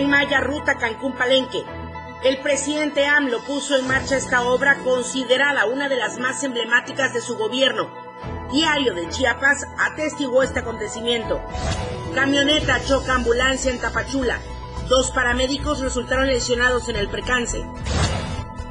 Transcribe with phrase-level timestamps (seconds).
[0.00, 1.62] Tren Maya Ruta Cancún-Palenque.
[2.24, 7.20] El presidente AMLO puso en marcha esta obra considerada una de las más emblemáticas de
[7.20, 7.90] su gobierno.
[8.50, 11.42] Diario de Chiapas atestiguó este acontecimiento.
[12.14, 14.40] Camioneta choca ambulancia en Tapachula.
[14.88, 17.62] Dos paramédicos resultaron lesionados en el percance.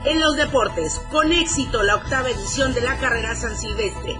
[0.06, 4.20] En los deportes, con éxito la octava edición de la carrera San Silvestre.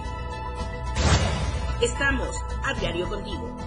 [1.80, 3.59] Estamos a diario contigo.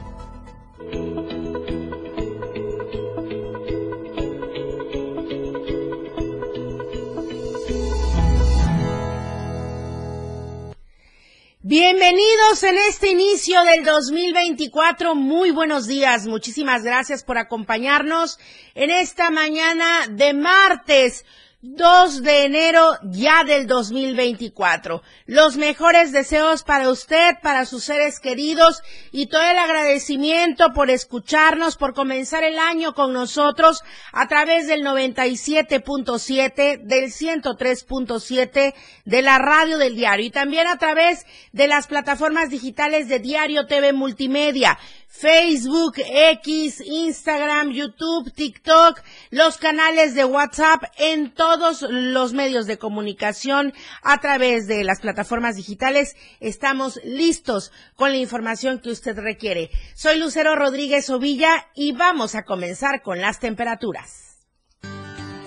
[11.76, 15.16] Bienvenidos en este inicio del 2024.
[15.16, 16.28] Muy buenos días.
[16.28, 18.38] Muchísimas gracias por acompañarnos
[18.76, 21.26] en esta mañana de martes
[21.66, 25.02] 2 de enero ya del 2024.
[25.28, 28.84] Los mejores deseos para usted, para sus seres queridos
[29.14, 34.84] y todo el agradecimiento por escucharnos, por comenzar el año con nosotros a través del
[34.84, 38.74] 97.7, del 103.7
[39.06, 43.68] de la radio del diario y también a través de las plataformas digitales de Diario
[43.68, 44.78] TV Multimedia.
[45.14, 53.74] Facebook, X, Instagram, YouTube, TikTok, los canales de WhatsApp, en todos los medios de comunicación
[54.02, 56.16] a través de las plataformas digitales.
[56.40, 59.70] Estamos listos con la información que usted requiere.
[59.94, 64.48] Soy Lucero Rodríguez Ovilla y vamos a comenzar con las temperaturas.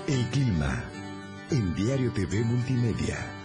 [0.07, 0.85] El clima
[1.51, 3.36] en Diario TV Multimedia.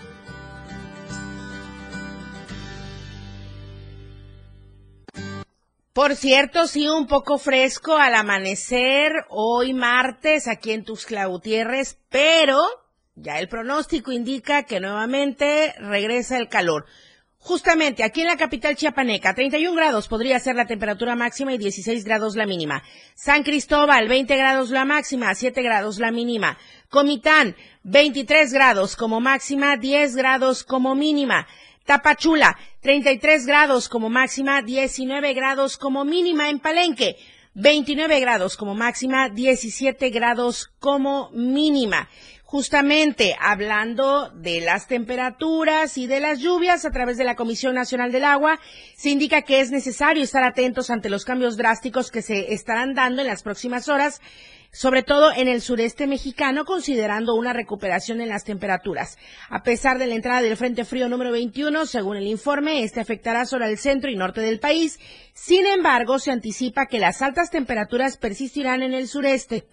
[5.94, 12.61] Por cierto, sí, un poco fresco al amanecer hoy martes aquí en Tuxtla Gutiérrez, pero
[13.16, 16.86] ya el pronóstico indica que nuevamente regresa el calor.
[17.39, 22.06] Justamente aquí en la capital chiapaneca, 31 grados podría ser la temperatura máxima y 16
[22.06, 22.84] grados la mínima.
[23.16, 26.58] San Cristóbal, 20 grados la máxima, 7 grados la mínima.
[26.88, 31.47] Comitán, 23 grados como máxima, 10 grados como mínima.
[31.86, 37.18] Tapachula, 33 grados como máxima, 19 grados como mínima en Palenque,
[37.53, 42.08] 29 grados como máxima, 17 grados como mínima.
[42.44, 48.12] Justamente hablando de las temperaturas y de las lluvias a través de la Comisión Nacional
[48.12, 48.59] del Agua,
[48.96, 53.22] se indica que es necesario estar atentos ante los cambios drásticos que se estarán dando
[53.22, 54.22] en las próximas horas
[54.72, 59.18] sobre todo en el sureste mexicano, considerando una recuperación en las temperaturas.
[59.50, 63.46] A pesar de la entrada del Frente Frío número 21, según el informe, este afectará
[63.46, 65.00] solo al centro y norte del país.
[65.34, 69.66] Sin embargo, se anticipa que las altas temperaturas persistirán en el sureste.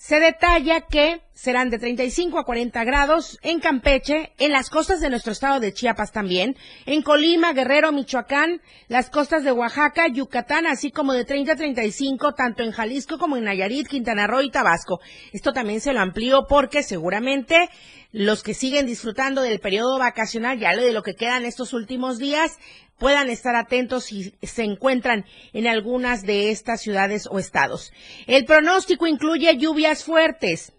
[0.00, 5.10] Se detalla que serán de 35 a 40 grados en Campeche, en las costas de
[5.10, 6.56] nuestro estado de Chiapas también,
[6.86, 12.32] en Colima, Guerrero, Michoacán, las costas de Oaxaca, Yucatán, así como de 30 a 35
[12.32, 15.00] tanto en Jalisco como en Nayarit, Quintana Roo y Tabasco.
[15.34, 17.68] Esto también se lo amplío porque seguramente
[18.12, 22.58] los que siguen disfrutando del periodo vacacional, ya de lo que quedan estos últimos días,
[22.98, 27.92] puedan estar atentos si se encuentran en algunas de estas ciudades o estados.
[28.26, 30.72] El pronóstico incluye lluvias fuertes.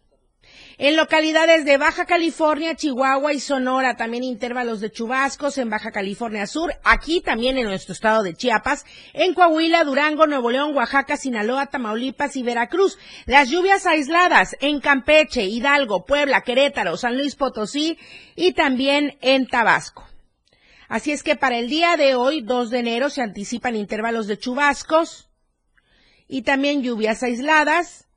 [0.84, 6.48] En localidades de Baja California, Chihuahua y Sonora, también intervalos de chubascos en Baja California
[6.48, 8.84] Sur, aquí también en nuestro estado de Chiapas,
[9.14, 12.98] en Coahuila, Durango, Nuevo León, Oaxaca, Sinaloa, Tamaulipas y Veracruz.
[13.28, 18.00] Las lluvias aisladas en Campeche, Hidalgo, Puebla, Querétaro, San Luis Potosí
[18.36, 20.08] y también en Tabasco.
[20.90, 24.40] Así es que para el día de hoy, 2 de enero, se anticipan intervalos de
[24.40, 25.30] chubascos
[26.28, 28.08] y también lluvias aisladas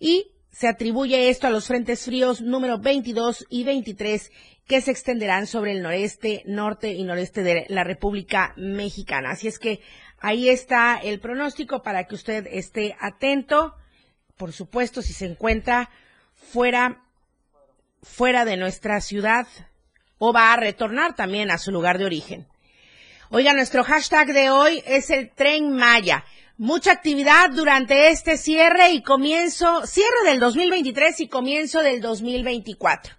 [0.00, 4.32] y se atribuye esto a los frentes fríos número 22 y 23
[4.66, 9.30] que se extenderán sobre el noreste, norte y noreste de la República Mexicana.
[9.30, 9.80] Así es que
[10.18, 13.76] ahí está el pronóstico para que usted esté atento.
[14.36, 15.90] Por supuesto, si se encuentra
[16.34, 17.04] fuera,
[18.02, 19.46] fuera de nuestra ciudad,
[20.18, 22.48] o va a retornar también a su lugar de origen.
[23.30, 26.24] Oiga, nuestro hashtag de hoy es el tren Maya.
[26.60, 33.14] Mucha actividad durante este cierre y comienzo, cierre del 2023 y comienzo del 2024.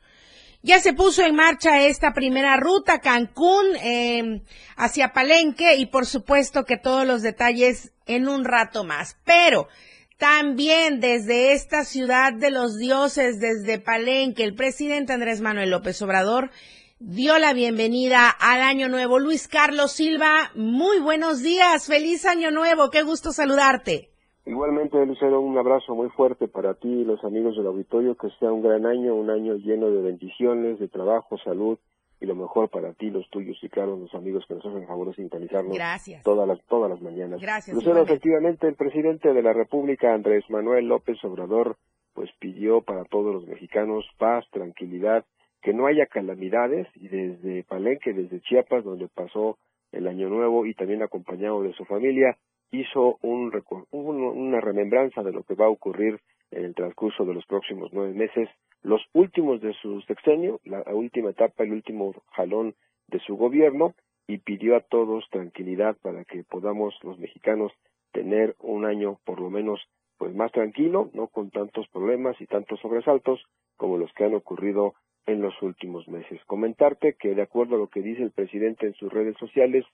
[0.62, 4.41] Ya se puso en marcha esta primera ruta Cancún eh,
[4.75, 9.15] hacia Palenque y por supuesto que todos los detalles en un rato más.
[9.24, 9.69] Pero
[10.18, 16.51] también desde esta ciudad de los dioses, desde Palenque, el presidente Andrés Manuel López Obrador
[17.00, 19.19] dio la bienvenida al año nuevo.
[19.19, 24.10] Luis Carlos Silva, muy buenos días, feliz año nuevo, qué gusto saludarte.
[24.46, 28.51] Igualmente, Lucero, un abrazo muy fuerte para ti y los amigos del auditorio, que sea
[28.51, 31.78] un gran año, un año lleno de bendiciones, de trabajo, salud
[32.19, 34.88] y lo mejor para ti, los tuyos y claro, los amigos que nos hacen el
[34.88, 36.24] favor de sintonizarnos Gracias.
[36.24, 37.40] todas las todas las mañanas.
[37.40, 37.75] Gracias.
[37.75, 41.78] Lucero, efectivamente, el presidente de la República, Andrés Manuel López Obrador,
[42.13, 45.24] pues pidió para todos los mexicanos paz, tranquilidad,
[45.62, 49.58] que no haya calamidades y desde Palenque, desde Chiapas, donde pasó
[49.92, 52.38] el Año Nuevo y también acompañado de su familia,
[52.72, 53.52] hizo un,
[53.92, 56.20] una remembranza de lo que va a ocurrir
[56.52, 58.50] en el transcurso de los próximos nueve meses,
[58.82, 62.76] los últimos de su sexenio, la última etapa, el último jalón
[63.08, 63.94] de su gobierno,
[64.28, 67.72] y pidió a todos tranquilidad para que podamos los mexicanos
[68.12, 69.82] tener un año por lo menos
[70.20, 73.44] pues más tranquilo, no con tantos problemas y tantos sobresaltos
[73.76, 74.94] como los que han ocurrido
[75.25, 76.39] en los últimos meses.
[76.45, 79.86] Comentarte que de acuerdo a lo que dice el presidente en sus redes sociales,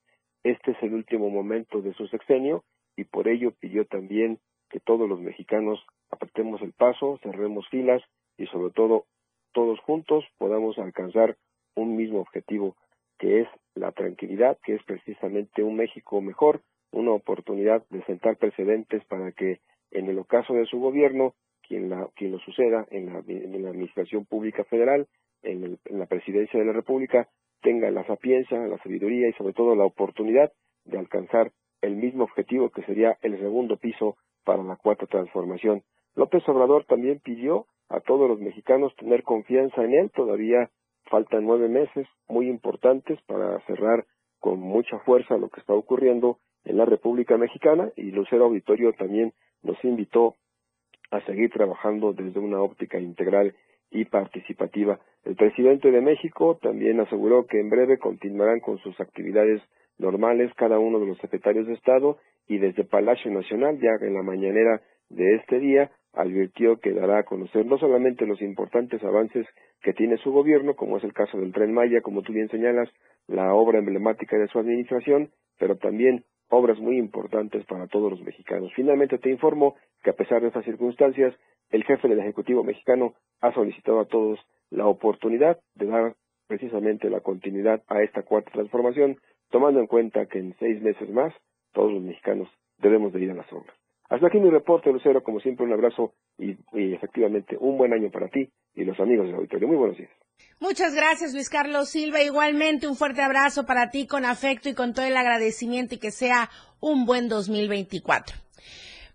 [0.43, 2.63] este es el último momento de su sexenio
[2.95, 4.39] y por ello pidió también
[4.69, 5.79] que todos los mexicanos
[6.09, 8.01] apretemos el paso, cerremos filas
[8.37, 9.05] y sobre todo
[9.53, 11.37] todos juntos podamos alcanzar
[11.75, 12.75] un mismo objetivo
[13.17, 16.61] que es la tranquilidad, que es precisamente un México mejor,
[16.91, 19.59] una oportunidad de sentar precedentes para que
[19.91, 21.33] en el ocaso de su gobierno,
[21.67, 25.07] quien, la, quien lo suceda en la, Administración Pública Federal,
[25.43, 27.27] en, el- en la Presidencia de la República,
[27.61, 30.51] tenga la sapiencia, la sabiduría y sobre todo la oportunidad
[30.85, 31.51] de alcanzar
[31.81, 35.81] el mismo objetivo que sería el segundo piso para la cuarta transformación.
[36.15, 40.69] López Obrador también pidió a todos los mexicanos tener confianza en él, todavía
[41.09, 44.05] faltan nueve meses muy importantes para cerrar
[44.39, 49.33] con mucha fuerza lo que está ocurriendo en la República Mexicana y Lucero Auditorio también
[49.61, 50.35] nos invitó
[51.15, 53.53] a seguir trabajando desde una óptica integral
[53.91, 54.99] y participativa.
[55.23, 59.61] El presidente de México también aseguró que en breve continuarán con sus actividades
[59.97, 62.17] normales cada uno de los secretarios de Estado
[62.47, 67.23] y desde Palacio Nacional, ya en la mañanera de este día, advirtió que dará a
[67.23, 69.45] conocer no solamente los importantes avances
[69.81, 72.89] que tiene su gobierno, como es el caso del Tren Maya, como tú bien señalas,
[73.27, 75.29] la obra emblemática de su administración,
[75.59, 78.71] pero también obras muy importantes para todos los mexicanos.
[78.75, 81.33] Finalmente te informo que a pesar de estas circunstancias,
[81.69, 84.39] el jefe del Ejecutivo mexicano ha solicitado a todos
[84.69, 86.15] la oportunidad de dar
[86.47, 89.17] precisamente la continuidad a esta cuarta transformación,
[89.49, 91.33] tomando en cuenta que en seis meses más
[91.73, 92.47] todos los mexicanos
[92.77, 93.75] debemos de ir a las obras.
[94.09, 96.55] Hasta aquí mi reporte, Lucero, como siempre un abrazo y,
[96.93, 99.67] efectivamente un buen año para ti y los amigos del auditorio.
[99.67, 100.11] Muy buenos días.
[100.59, 102.21] Muchas gracias, Luis Carlos Silva.
[102.21, 106.11] Igualmente, un fuerte abrazo para ti con afecto y con todo el agradecimiento y que
[106.11, 106.49] sea
[106.79, 108.35] un buen 2024.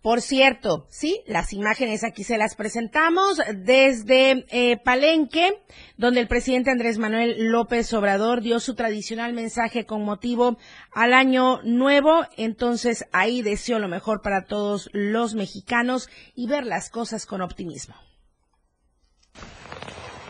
[0.02, 5.62] Por cierto, sí, las imágenes aquí se las presentamos desde eh, Palenque,
[5.98, 10.56] donde el presidente Andrés Manuel López Obrador dio su tradicional mensaje con motivo
[10.90, 12.24] al año nuevo.
[12.38, 17.94] Entonces, ahí deseo lo mejor para todos los mexicanos y ver las cosas con optimismo.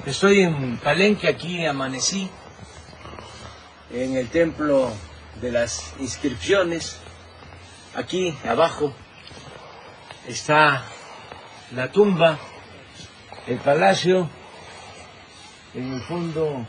[0.05, 2.29] Estoy en Palenque, aquí amanecí,
[3.93, 4.91] en el templo
[5.41, 6.99] de las inscripciones.
[7.95, 8.93] Aquí abajo
[10.31, 10.85] está
[11.73, 12.39] la tumba,
[13.47, 14.29] el palacio,
[15.75, 16.67] en el fondo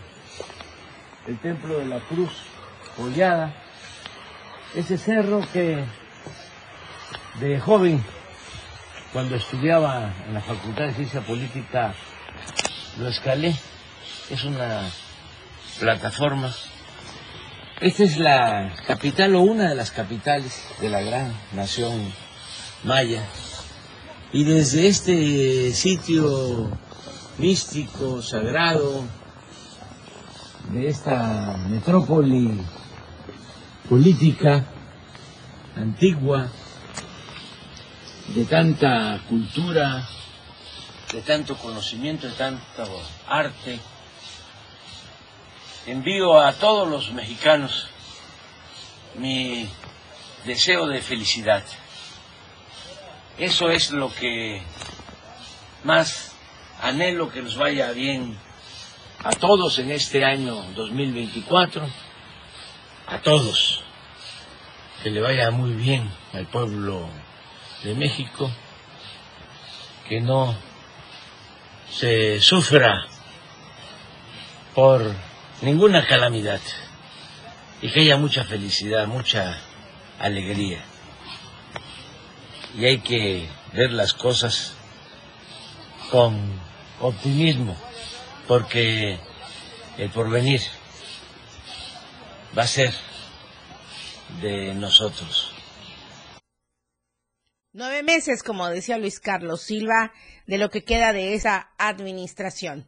[1.28, 2.32] el templo de la Cruz
[2.96, 3.54] Collada,
[4.76, 5.84] ese cerro que
[7.40, 8.04] de joven,
[9.14, 11.94] cuando estudiaba en la Facultad de Ciencia Política,
[12.98, 13.56] lo escalé.
[14.30, 14.90] Es una
[15.80, 16.54] plataforma.
[17.80, 22.14] Esta es la capital o una de las capitales de la gran nación
[22.84, 23.24] maya.
[24.34, 26.70] Y desde este sitio
[27.38, 29.04] místico, sagrado,
[30.70, 32.62] de esta metrópoli
[33.90, 34.66] política
[35.76, 36.48] antigua,
[38.30, 40.08] de tanta cultura,
[41.12, 43.80] de tanto conocimiento, de tanto arte.
[45.86, 47.88] Envío a todos los mexicanos
[49.16, 49.68] mi
[50.46, 51.64] deseo de felicidad.
[53.38, 54.62] Eso es lo que
[55.84, 56.36] más
[56.82, 58.38] anhelo que nos vaya bien
[59.24, 61.88] a todos en este año 2024,
[63.08, 63.84] a todos,
[65.04, 67.08] que le vaya muy bien al pueblo
[67.84, 68.52] de México,
[70.08, 70.56] que no
[71.92, 73.06] se sufra
[74.74, 75.14] por
[75.62, 76.62] ninguna calamidad.
[77.82, 79.58] Y que haya mucha felicidad, mucha
[80.20, 80.84] alegría.
[82.76, 84.74] Y hay que ver las cosas
[86.10, 86.60] con
[87.00, 87.76] optimismo,
[88.48, 89.20] porque
[89.98, 90.62] el porvenir
[92.58, 92.94] va a ser
[94.42, 95.52] de nosotros.
[97.74, 100.12] Nueve meses, como decía Luis Carlos Silva,
[100.46, 102.88] de lo que queda de esa administración.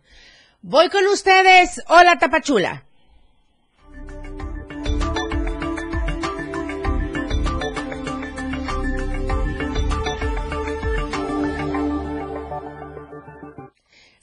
[0.62, 1.82] Voy con ustedes.
[1.88, 2.86] Hola, Tapachula.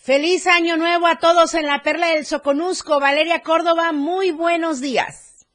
[0.03, 3.01] Feliz año nuevo a todos en la Perla del Soconusco.
[3.01, 5.47] Valeria Córdoba, muy buenos días.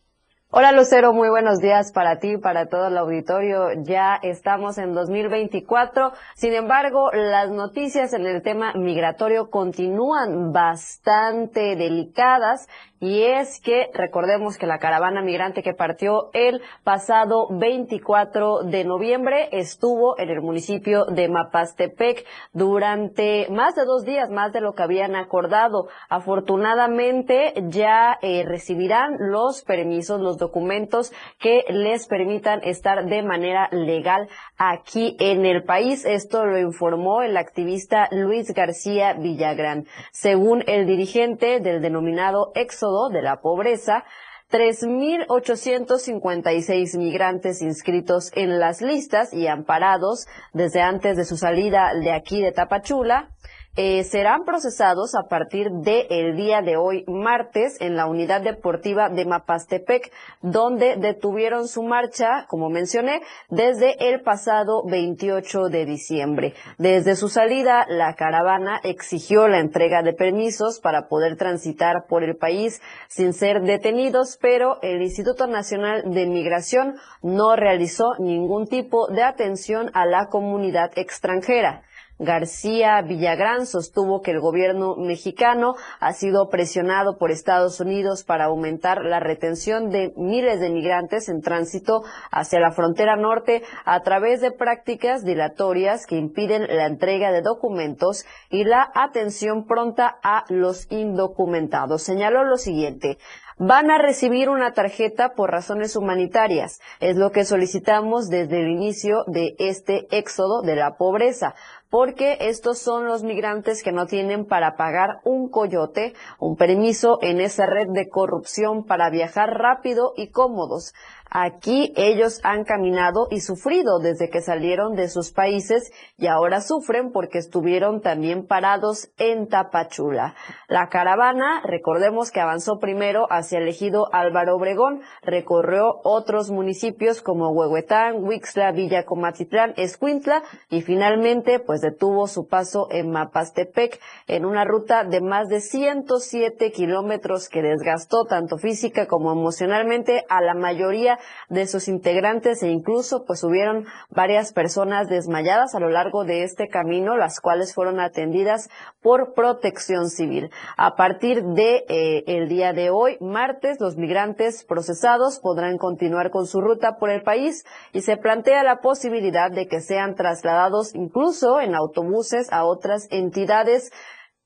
[0.52, 3.70] Hola Lucero, muy buenos días para ti, para todo el auditorio.
[3.84, 6.14] Ya estamos en 2024.
[6.36, 12.68] Sin embargo, las noticias en el tema migratorio continúan bastante delicadas
[13.00, 19.50] y es que recordemos que la caravana migrante que partió el pasado 24 de noviembre
[19.52, 24.84] estuvo en el municipio de Mapastepec durante más de dos días, más de lo que
[24.84, 25.88] habían acordado.
[26.10, 34.30] Afortunadamente ya eh, recibirán los permisos, los documentos que les permitan estar de manera legal
[34.58, 36.06] aquí en el país.
[36.06, 39.86] Esto lo informó el activista Luis García Villagrán.
[40.12, 42.52] Según el dirigente del denominado
[42.86, 44.04] De la Pobreza,
[44.52, 52.44] 3.856 migrantes inscritos en las listas y amparados desde antes de su salida de aquí
[52.44, 53.32] de Tapachula
[53.78, 59.10] eh, serán procesados a partir del el día de hoy, martes, en la unidad deportiva
[59.10, 66.54] de Mapastepec, donde detuvieron su marcha, como mencioné, desde el pasado 28 de diciembre.
[66.78, 72.38] Desde su salida, la caravana exigió la entrega de permisos para poder transitar por el
[72.38, 79.24] país sin ser detenidos, pero el Instituto Nacional de Migración no realizó ningún tipo de
[79.24, 81.84] atención a la comunidad extranjera.
[82.18, 89.04] García Villagrán sostuvo que el gobierno mexicano ha sido presionado por Estados Unidos para aumentar
[89.04, 94.52] la retención de miles de migrantes en tránsito hacia la frontera norte a través de
[94.52, 102.02] prácticas dilatorias que impiden la entrega de documentos y la atención pronta a los indocumentados.
[102.04, 103.18] Señaló lo siguiente
[103.58, 106.82] van a recibir una tarjeta por razones humanitarias.
[107.00, 111.56] Es lo que solicitamos desde el inicio de este éxodo de la pobreza
[111.96, 117.40] porque estos son los migrantes que no tienen para pagar un coyote, un permiso en
[117.40, 120.94] esa red de corrupción para viajar rápido y cómodos.
[121.38, 127.12] Aquí ellos han caminado y sufrido desde que salieron de sus países y ahora sufren
[127.12, 130.34] porque estuvieron también parados en Tapachula.
[130.70, 137.50] La caravana, recordemos que avanzó primero hacia el ejido Álvaro Obregón, recorrió otros municipios como
[137.50, 144.64] Huehuetán, Huixla, Villa Comatitlán, Escuintla y finalmente pues detuvo su paso en Mapastepec en una
[144.64, 151.20] ruta de más de 107 kilómetros que desgastó tanto física como emocionalmente a la mayoría
[151.50, 156.68] de sus integrantes e incluso pues hubieron varias personas desmayadas a lo largo de este
[156.68, 158.70] camino, las cuales fueron atendidas
[159.02, 160.52] por protección civil.
[160.78, 166.48] A partir de eh, el día de hoy, martes, los migrantes procesados podrán continuar con
[166.48, 171.60] su ruta por el país y se plantea la posibilidad de que sean trasladados incluso
[171.62, 173.92] en autobuses a otras entidades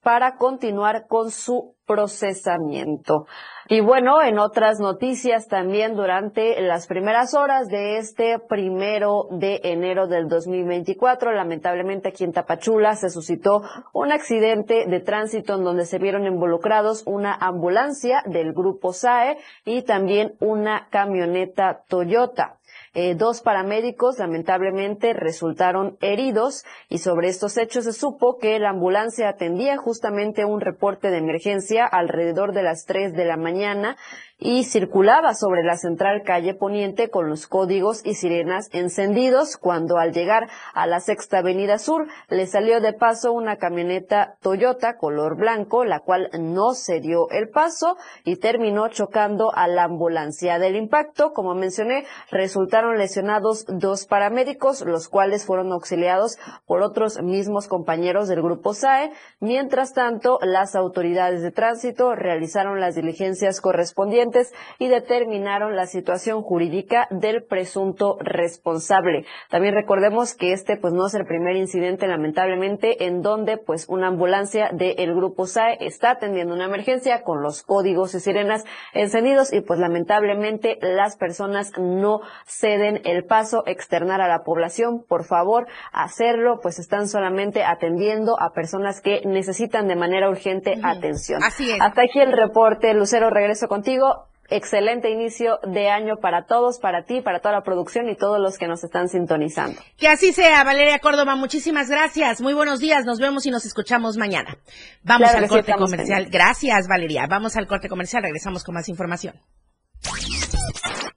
[0.01, 3.25] para continuar con su procesamiento.
[3.67, 10.07] Y bueno, en otras noticias también durante las primeras horas de este primero de enero
[10.07, 15.99] del 2024, lamentablemente aquí en Tapachula se suscitó un accidente de tránsito en donde se
[15.99, 22.58] vieron involucrados una ambulancia del grupo SAE y también una camioneta Toyota.
[22.93, 29.29] Eh, dos paramédicos lamentablemente resultaron heridos y sobre estos hechos se supo que la ambulancia
[29.29, 33.95] atendía justamente un reporte de emergencia alrededor de las 3 de la mañana
[34.39, 40.13] y circulaba sobre la central calle Poniente con los códigos y sirenas encendidos cuando al
[40.13, 45.83] llegar a la sexta avenida sur le salió de paso una camioneta Toyota color blanco,
[45.83, 50.57] la cual no se dio el paso y terminó chocando a la ambulancia.
[50.57, 57.67] Del impacto, como mencioné, resultaron lesionados dos paramédicos, los cuales fueron auxiliados por otros mismos
[57.67, 59.11] compañeros del grupo SAE.
[59.41, 64.28] Mientras tanto, las autoridades de tránsito realizaron las diligencias correspondientes
[64.77, 69.25] y determinaron la situación jurídica del presunto responsable.
[69.49, 74.07] También recordemos que este pues no es el primer incidente lamentablemente en donde pues una
[74.07, 79.61] ambulancia del grupo SAE está atendiendo una emergencia con los códigos y sirenas encendidos y
[79.61, 85.03] pues lamentablemente las personas no ceden el paso externar a la población.
[85.07, 91.43] Por favor, hacerlo, pues están solamente atendiendo a personas que necesitan de manera urgente atención.
[91.43, 91.77] Así es.
[91.81, 92.93] Hasta aquí el reporte.
[92.93, 94.18] Lucero, regreso contigo
[94.49, 98.57] excelente inicio de año para todos, para ti, para toda la producción y todos los
[98.57, 99.79] que nos están sintonizando.
[99.97, 102.41] Que así sea, Valeria Córdoba, muchísimas gracias.
[102.41, 104.57] Muy buenos días, nos vemos y nos escuchamos mañana.
[105.03, 106.27] Vamos al corte comercial.
[106.29, 107.27] Gracias, Valeria.
[107.29, 109.35] Vamos al corte comercial, regresamos con más información.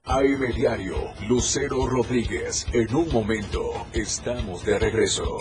[0.05, 0.95] AM Diario,
[1.27, 2.67] Lucero Rodríguez.
[2.73, 5.39] En un momento, estamos de regreso.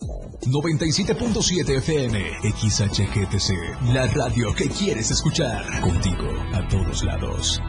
[0.00, 5.80] 97.7 FM, XHGTC, la radio que quieres escuchar.
[5.80, 7.60] Contigo, a todos lados.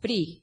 [0.00, 0.42] PRI.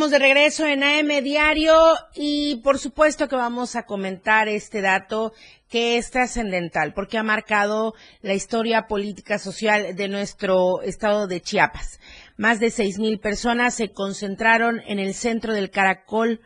[0.00, 1.76] Estamos de regreso en AM Diario
[2.14, 5.34] y por supuesto que vamos a comentar este dato
[5.68, 12.00] que es trascendental porque ha marcado la historia política social de nuestro estado de Chiapas.
[12.38, 16.40] Más de seis mil personas se concentraron en el centro del Caracol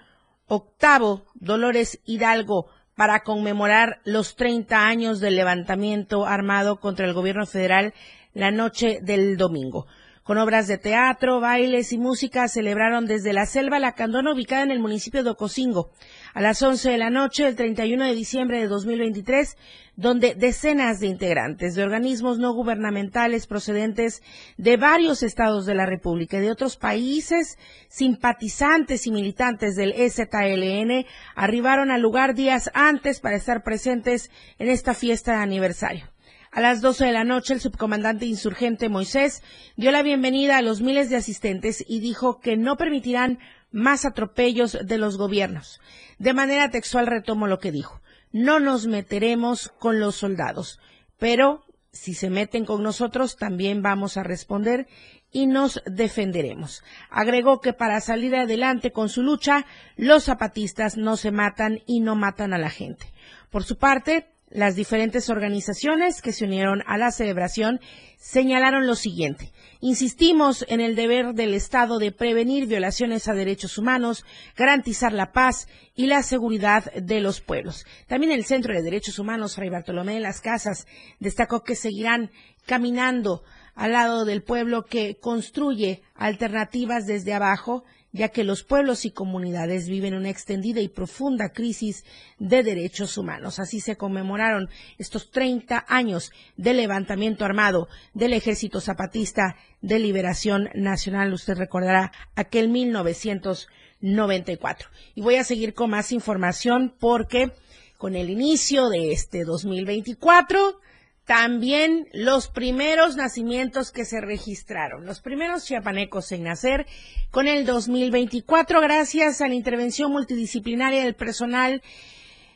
[0.48, 7.94] octavo Dolores Hidalgo para conmemorar los 30 años del levantamiento armado contra el gobierno federal
[8.32, 9.86] la noche del domingo
[10.24, 14.80] con obras de teatro, bailes y música, celebraron desde la Selva Lacandona, ubicada en el
[14.80, 15.90] municipio de Ocosingo,
[16.32, 19.58] a las 11 de la noche del 31 de diciembre de 2023,
[19.96, 24.22] donde decenas de integrantes de organismos no gubernamentales procedentes
[24.56, 27.58] de varios estados de la República y de otros países,
[27.88, 31.04] simpatizantes y militantes del EZLN,
[31.36, 36.13] arribaron al lugar días antes para estar presentes en esta fiesta de aniversario.
[36.54, 39.42] A las 12 de la noche, el subcomandante insurgente Moisés
[39.74, 43.40] dio la bienvenida a los miles de asistentes y dijo que no permitirán
[43.72, 45.80] más atropellos de los gobiernos.
[46.20, 48.00] De manera textual retomo lo que dijo.
[48.30, 50.78] No nos meteremos con los soldados,
[51.18, 54.86] pero si se meten con nosotros también vamos a responder
[55.32, 56.84] y nos defenderemos.
[57.10, 62.14] Agregó que para salir adelante con su lucha, los zapatistas no se matan y no
[62.14, 63.12] matan a la gente.
[63.50, 67.80] Por su parte, las diferentes organizaciones que se unieron a la celebración
[68.16, 69.52] señalaron lo siguiente.
[69.80, 74.24] Insistimos en el deber del Estado de prevenir violaciones a derechos humanos,
[74.56, 77.84] garantizar la paz y la seguridad de los pueblos.
[78.06, 80.86] También el Centro de Derechos Humanos, Fray Bartolomé de las Casas,
[81.18, 82.30] destacó que seguirán
[82.64, 83.42] caminando
[83.74, 89.88] al lado del pueblo que construye alternativas desde abajo ya que los pueblos y comunidades
[89.88, 92.04] viven una extendida y profunda crisis
[92.38, 93.58] de derechos humanos.
[93.58, 101.32] Así se conmemoraron estos 30 años de levantamiento armado del Ejército Zapatista de Liberación Nacional.
[101.32, 104.88] Usted recordará aquel 1994.
[105.16, 107.50] Y voy a seguir con más información porque
[107.98, 110.83] con el inicio de este 2024
[111.24, 116.86] también los primeros nacimientos que se registraron, los primeros chiapanecos en nacer
[117.30, 121.82] con el 2024 gracias a la intervención multidisciplinaria del personal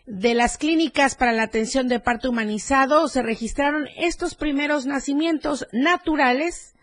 [0.06, 6.74] de las clínicas para la atención de parto humanizado se registraron estos primeros nacimientos naturales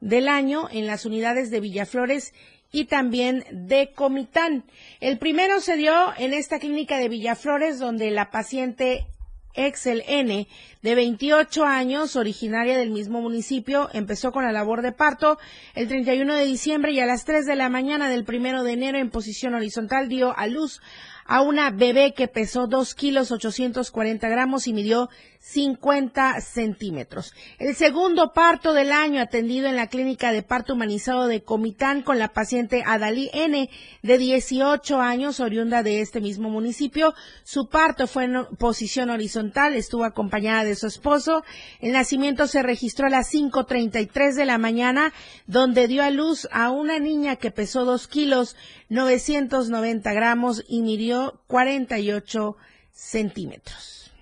[0.00, 2.34] del año en las unidades de Villaflores
[2.72, 4.64] y también de Comitán.
[5.00, 9.06] El primero se dio en esta clínica de Villaflores donde la paciente
[9.54, 10.48] Excel N,
[10.82, 15.38] de 28 años, originaria del mismo municipio, empezó con la labor de parto
[15.74, 18.98] el 31 de diciembre y a las 3 de la mañana del 1 de enero
[18.98, 20.80] en posición horizontal dio a luz
[21.26, 25.08] a una bebé que pesó 2 kilos 840 gramos y midió
[25.42, 27.34] 50 centímetros.
[27.58, 32.20] El segundo parto del año atendido en la clínica de parto humanizado de Comitán con
[32.20, 33.68] la paciente Adalí N
[34.02, 37.12] de 18 años, oriunda de este mismo municipio.
[37.42, 41.42] Su parto fue en posición horizontal, estuvo acompañada de su esposo.
[41.80, 45.12] El nacimiento se registró a las 5.33 de la mañana,
[45.48, 48.54] donde dio a luz a una niña que pesó 2 kilos
[48.92, 52.56] 990 gramos y midió 48
[52.90, 54.12] centímetros.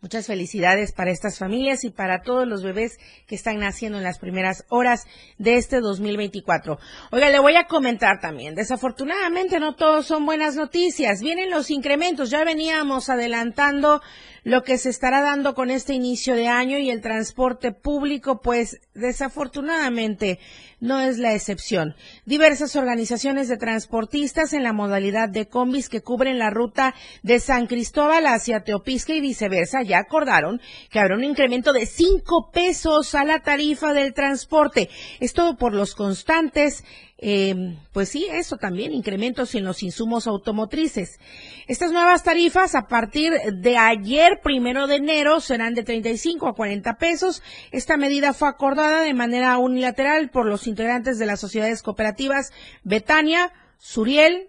[0.00, 4.20] Muchas felicidades para estas familias y para todos los bebés que están naciendo en las
[4.20, 6.78] primeras horas de este 2024.
[7.10, 8.54] Oiga, le voy a comentar también.
[8.54, 11.20] Desafortunadamente no todos son buenas noticias.
[11.20, 12.30] Vienen los incrementos.
[12.30, 14.00] Ya veníamos adelantando
[14.48, 18.80] lo que se estará dando con este inicio de año y el transporte público, pues
[18.94, 20.38] desafortunadamente
[20.80, 21.94] no es la excepción.
[22.24, 27.66] Diversas organizaciones de transportistas en la modalidad de combis que cubren la ruta de San
[27.66, 33.24] Cristóbal hacia Teopisca y viceversa ya acordaron que habrá un incremento de cinco pesos a
[33.24, 34.88] la tarifa del transporte.
[35.20, 36.84] Esto por los constantes
[37.20, 41.18] eh, pues sí, eso también, incrementos en los insumos automotrices.
[41.66, 46.96] Estas nuevas tarifas a partir de ayer, primero de enero, serán de 35 a 40
[46.96, 47.42] pesos.
[47.72, 52.52] Esta medida fue acordada de manera unilateral por los integrantes de las sociedades cooperativas
[52.84, 54.48] Betania, Suriel,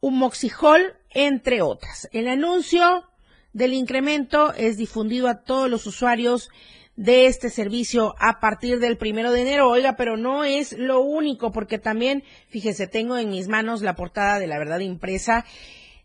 [0.00, 2.08] Humoxijol, entre otras.
[2.12, 3.04] El anuncio
[3.52, 6.50] del incremento es difundido a todos los usuarios
[6.98, 9.70] de este servicio a partir del primero de enero.
[9.70, 14.40] Oiga, pero no es lo único, porque también, fíjese, tengo en mis manos la portada
[14.40, 15.44] de la verdad impresa,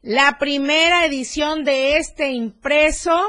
[0.03, 3.19] la primera edición de este impreso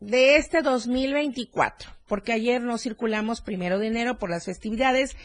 [0.00, 5.16] de este 2024, porque ayer no circulamos primero de enero por las festividades.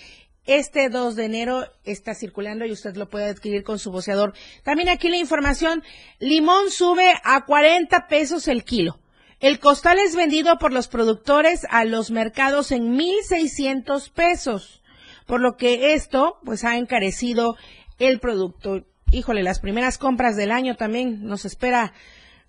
[0.46, 4.34] Este 2 de enero está circulando y usted lo puede adquirir con su boceador.
[4.64, 5.84] También aquí la información,
[6.20, 9.00] limón sube a 40 pesos el kilo.
[9.42, 14.84] El costal es vendido por los productores a los mercados en 1.600 pesos,
[15.26, 17.56] por lo que esto pues ha encarecido
[17.98, 18.86] el producto.
[19.12, 21.92] Híjole, las primeras compras del año también nos espera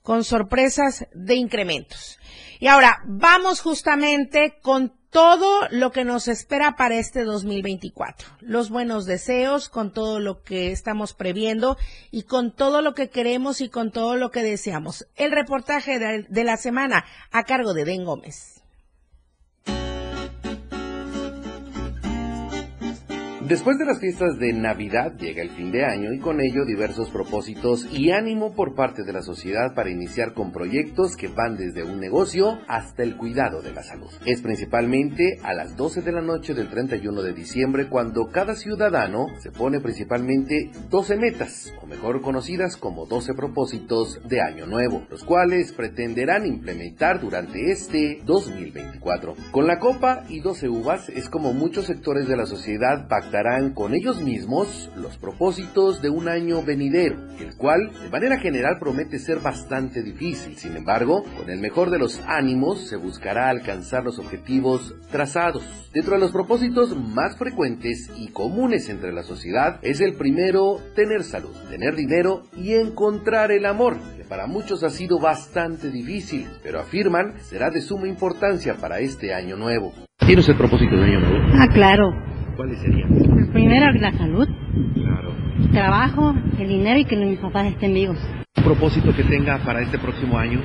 [0.02, 2.18] con sorpresas de incrementos.
[2.60, 8.28] Y ahora vamos justamente con todo lo que nos espera para este 2024.
[8.40, 11.76] Los buenos deseos con todo lo que estamos previendo
[12.10, 15.06] y con todo lo que queremos y con todo lo que deseamos.
[15.16, 18.61] El reportaje de, la semana a cargo de Ben Gómez.
[23.52, 27.10] Después de las fiestas de Navidad llega el fin de año y con ello diversos
[27.10, 31.84] propósitos y ánimo por parte de la sociedad para iniciar con proyectos que van desde
[31.84, 34.08] un negocio hasta el cuidado de la salud.
[34.24, 39.26] Es principalmente a las 12 de la noche del 31 de diciembre cuando cada ciudadano
[39.38, 45.24] se pone principalmente 12 metas, o mejor conocidas como 12 propósitos de año nuevo, los
[45.24, 49.34] cuales pretenderán implementar durante este 2024.
[49.50, 53.08] Con la copa y 12 uvas es como muchos sectores de la sociedad
[53.74, 59.18] con ellos mismos los propósitos de un año venidero, el cual de manera general promete
[59.18, 60.56] ser bastante difícil.
[60.56, 65.64] Sin embargo, con el mejor de los ánimos se buscará alcanzar los objetivos trazados.
[65.92, 71.24] Dentro de los propósitos más frecuentes y comunes entre la sociedad es el primero tener
[71.24, 76.78] salud, tener dinero y encontrar el amor, que para muchos ha sido bastante difícil, pero
[76.78, 79.92] afirman será de suma importancia para este año nuevo.
[80.24, 81.44] ¿Tienes el propósito de año nuevo?
[81.58, 82.31] Ah, claro.
[82.56, 83.12] ¿Cuáles serían?
[83.38, 84.48] El primero, la salud.
[84.94, 85.32] Claro.
[85.72, 88.18] trabajo, el dinero y que mis papás estén vivos.
[88.56, 90.60] ¿Un propósito que tenga para este próximo año?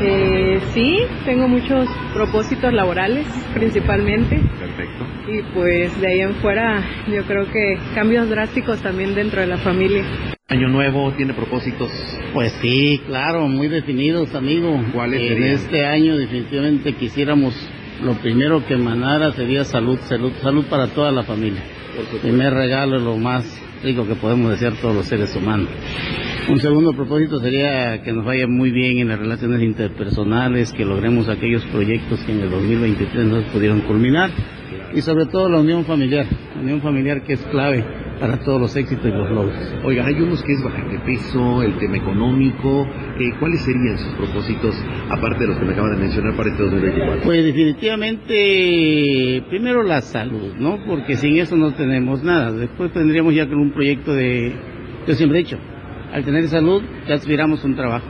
[0.00, 4.40] Eh, sí, tengo muchos propósitos laborales principalmente.
[4.58, 5.06] Perfecto.
[5.28, 9.58] Y pues de ahí en fuera yo creo que cambios drásticos también dentro de la
[9.58, 10.04] familia.
[10.48, 11.90] ¿Año nuevo tiene propósitos?
[12.32, 14.80] Pues sí, claro, muy definidos, amigo.
[14.94, 17.54] ¿Cuáles En este año definitivamente quisiéramos
[18.02, 21.62] lo primero que emanara sería salud, salud, salud para toda la familia.
[22.12, 25.68] El primer regalo es lo más rico que podemos desear todos los seres humanos.
[26.48, 31.28] Un segundo propósito sería que nos vaya muy bien en las relaciones interpersonales, que logremos
[31.28, 34.30] aquellos proyectos que en el 2023 no pudieron culminar
[34.94, 37.84] y sobre todo la unión familiar, la unión familiar que es clave
[38.20, 39.54] para todos los éxitos y los logros.
[39.84, 42.86] Oiga, hay unos que es bajar de peso, el tema económico,
[43.18, 44.74] eh, ¿cuáles serían sus propósitos
[45.10, 47.22] aparte de los que me acaban de mencionar para este 2024?
[47.24, 50.78] Pues definitivamente, primero la salud, ¿no?
[50.86, 52.52] Porque sin eso no tenemos nada.
[52.52, 54.52] Después tendríamos ya con un proyecto de,
[55.06, 55.58] yo siempre he dicho,
[56.12, 58.06] al tener salud ya aspiramos un trabajo.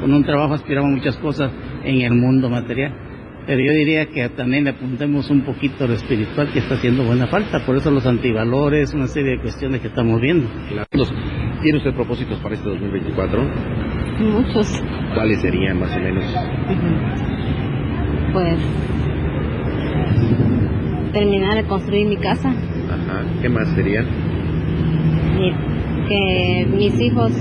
[0.00, 1.50] Con un trabajo aspiramos muchas cosas
[1.84, 3.05] en el mundo material.
[3.46, 7.28] Pero yo diría que también le apuntemos un poquito lo espiritual que está haciendo buena
[7.28, 7.64] falta.
[7.64, 10.48] Por eso los antivalores, una serie de cuestiones que estamos viendo.
[11.62, 13.44] ¿Tiene usted propósitos para este 2024?
[14.20, 14.82] Muchos.
[15.14, 16.24] ¿Cuáles serían más o menos?
[18.32, 18.58] Pues
[21.12, 22.48] terminar de construir mi casa.
[22.50, 23.24] Ajá.
[23.40, 24.06] ¿Qué más serían?
[25.38, 27.32] Y que mis hijos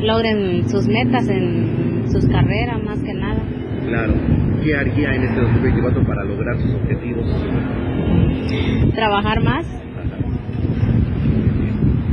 [0.00, 3.42] logren sus metas en sus carreras más que nada.
[3.86, 4.43] Claro.
[4.64, 7.26] ¿Qué haría en este 2024 para lograr sus objetivos?
[8.94, 9.66] Trabajar más.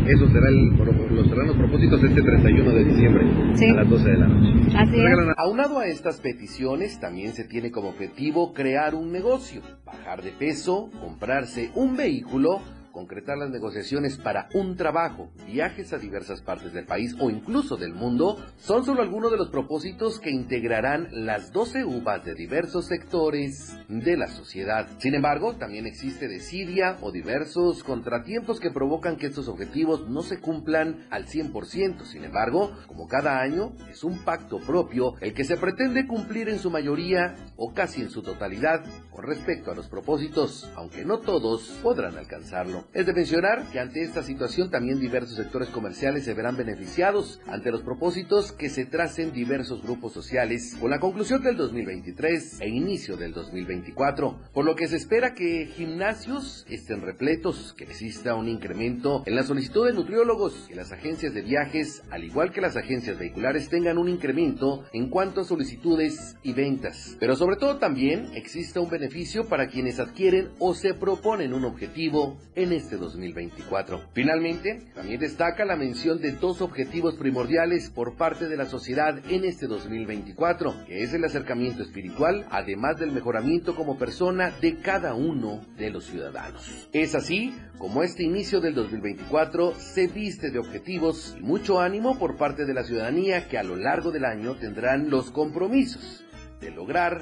[0.07, 0.69] Eso será el,
[1.15, 3.69] los serán los propósitos de este 31 de diciembre Sí.
[3.69, 4.77] a las 12 de la noche.
[4.77, 5.17] Así es.
[5.37, 10.89] Aunado a estas peticiones, también se tiene como objetivo crear un negocio, bajar de peso,
[10.99, 12.59] comprarse un vehículo,
[12.91, 17.93] concretar las negociaciones para un trabajo, viajes a diversas partes del país o incluso del
[17.93, 23.77] mundo, son solo algunos de los propósitos que integrarán las 12 uvas de diversos sectores
[23.87, 24.87] de la sociedad.
[24.99, 30.39] Sin embargo, también existe desidia o diversos contratiempos que provocan que estos objetivos no se
[30.39, 32.05] cumplan al 100%.
[32.05, 36.59] Sin embargo, como cada año, es un pacto propio el que se pretende cumplir en
[36.59, 41.79] su mayoría o casi en su totalidad con respecto a los propósitos, aunque no todos
[41.83, 42.80] podrán alcanzarlo.
[42.93, 47.71] Es de mencionar que ante esta situación también diversos sectores comerciales se verán beneficiados ante
[47.71, 53.17] los propósitos que se tracen diversos grupos sociales con la conclusión del 2023 e inicio
[53.17, 59.23] del 2024, por lo que se espera que gimnasios estén repletos, que exista un incremento
[59.25, 63.17] en la solicitud de nutriólogos, que las agencias de viajes, al igual que las agencias
[63.17, 68.79] vehiculares, tengan un incremento en cuanto a solicitudes y ventas, pero sobre todo también exista
[68.79, 72.37] un beneficio para quienes adquieren o se proponen un objetivo
[72.71, 74.01] en este 2024.
[74.13, 79.43] Finalmente, también destaca la mención de dos objetivos primordiales por parte de la sociedad en
[79.43, 85.65] este 2024, que es el acercamiento espiritual, además del mejoramiento como persona de cada uno
[85.77, 86.89] de los ciudadanos.
[86.93, 92.37] Es así como este inicio del 2024 se viste de objetivos y mucho ánimo por
[92.37, 96.23] parte de la ciudadanía que a lo largo del año tendrán los compromisos
[96.61, 97.21] de lograr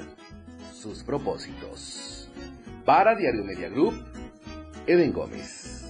[0.72, 2.30] sus propósitos.
[2.84, 4.09] Para Diario Media Group,
[4.90, 5.84] Eden Gómez.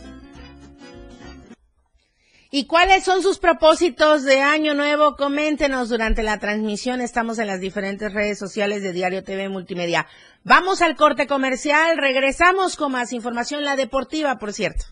[2.53, 5.15] ¿Y cuáles son sus propósitos de año nuevo?
[5.17, 7.01] Coméntenos durante la transmisión.
[7.01, 10.09] Estamos en las diferentes redes sociales de Diario TV Multimedia.
[10.43, 11.97] Vamos al corte comercial.
[11.97, 14.87] Regresamos con más información, la deportiva, por cierto.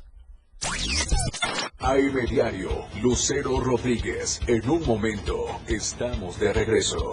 [1.81, 4.40] AM Diario, Lucero Rodríguez.
[4.47, 7.12] En un momento, estamos de regreso.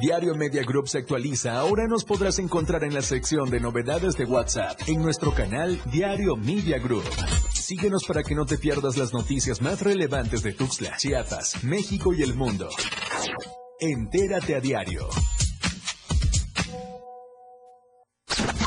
[0.00, 1.58] Diario Media Group se actualiza.
[1.58, 6.36] Ahora nos podrás encontrar en la sección de novedades de WhatsApp en nuestro canal Diario
[6.36, 7.04] Media Group.
[7.52, 12.22] Síguenos para que no te pierdas las noticias más relevantes de Tuxtla, Chiapas, México y
[12.22, 12.68] el mundo.
[13.80, 15.08] Entérate a diario.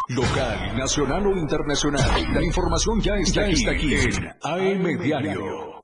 [0.09, 2.33] Local, nacional o internacional.
[2.33, 5.78] La información ya está, aquí, está aquí en AM Diario.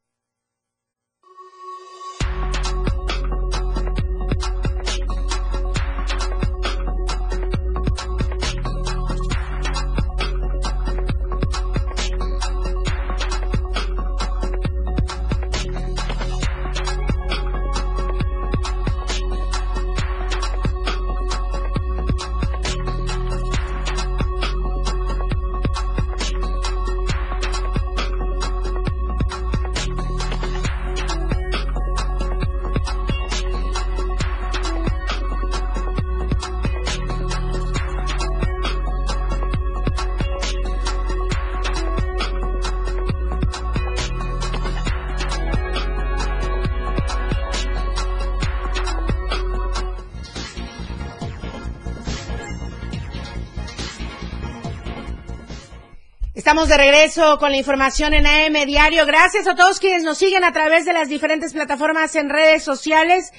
[56.78, 59.06] De regreso con la información en AM Diario.
[59.06, 63.32] Gracias a todos quienes nos siguen a través de las diferentes plataformas en redes sociales.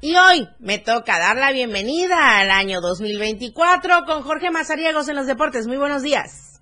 [0.00, 5.26] Y hoy me toca dar la bienvenida al año 2024 con Jorge Mazariegos en los
[5.26, 5.66] deportes.
[5.66, 6.60] Muy buenos días.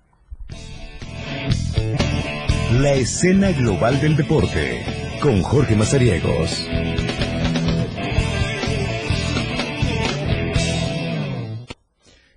[2.79, 4.83] La escena global del deporte
[5.21, 6.67] con Jorge Mazariegos.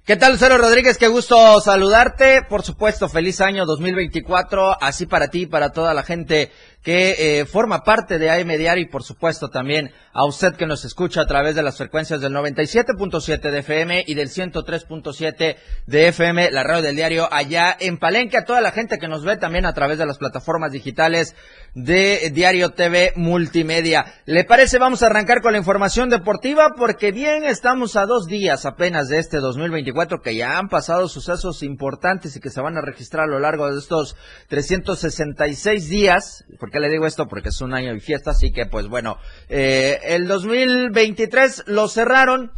[0.07, 0.99] ¿Qué tal, Lucero Rodríguez?
[0.99, 2.43] Qué gusto saludarte.
[2.49, 6.53] Por supuesto, feliz año 2024, así para ti y para toda la gente
[6.87, 10.85] que eh, forma parte de AM Diario y por supuesto también a usted que nos
[10.85, 16.53] escucha a través de las frecuencias del 97.7 de FM y del 103.7 de FM,
[16.53, 19.67] la radio del diario allá en Palenque, a toda la gente que nos ve también
[19.67, 21.35] a través de las plataformas digitales
[21.75, 24.15] de Diario TV Multimedia.
[24.25, 24.79] ¿Le parece?
[24.79, 29.19] Vamos a arrancar con la información deportiva porque bien estamos a dos días apenas de
[29.19, 33.33] este 2024 que ya han pasado sucesos importantes y que se van a registrar a
[33.33, 34.17] lo largo de estos
[34.49, 37.27] 366 días, porque le digo esto?
[37.29, 42.53] Porque es un año de fiesta, así que pues bueno, eh, el 2023 lo cerraron.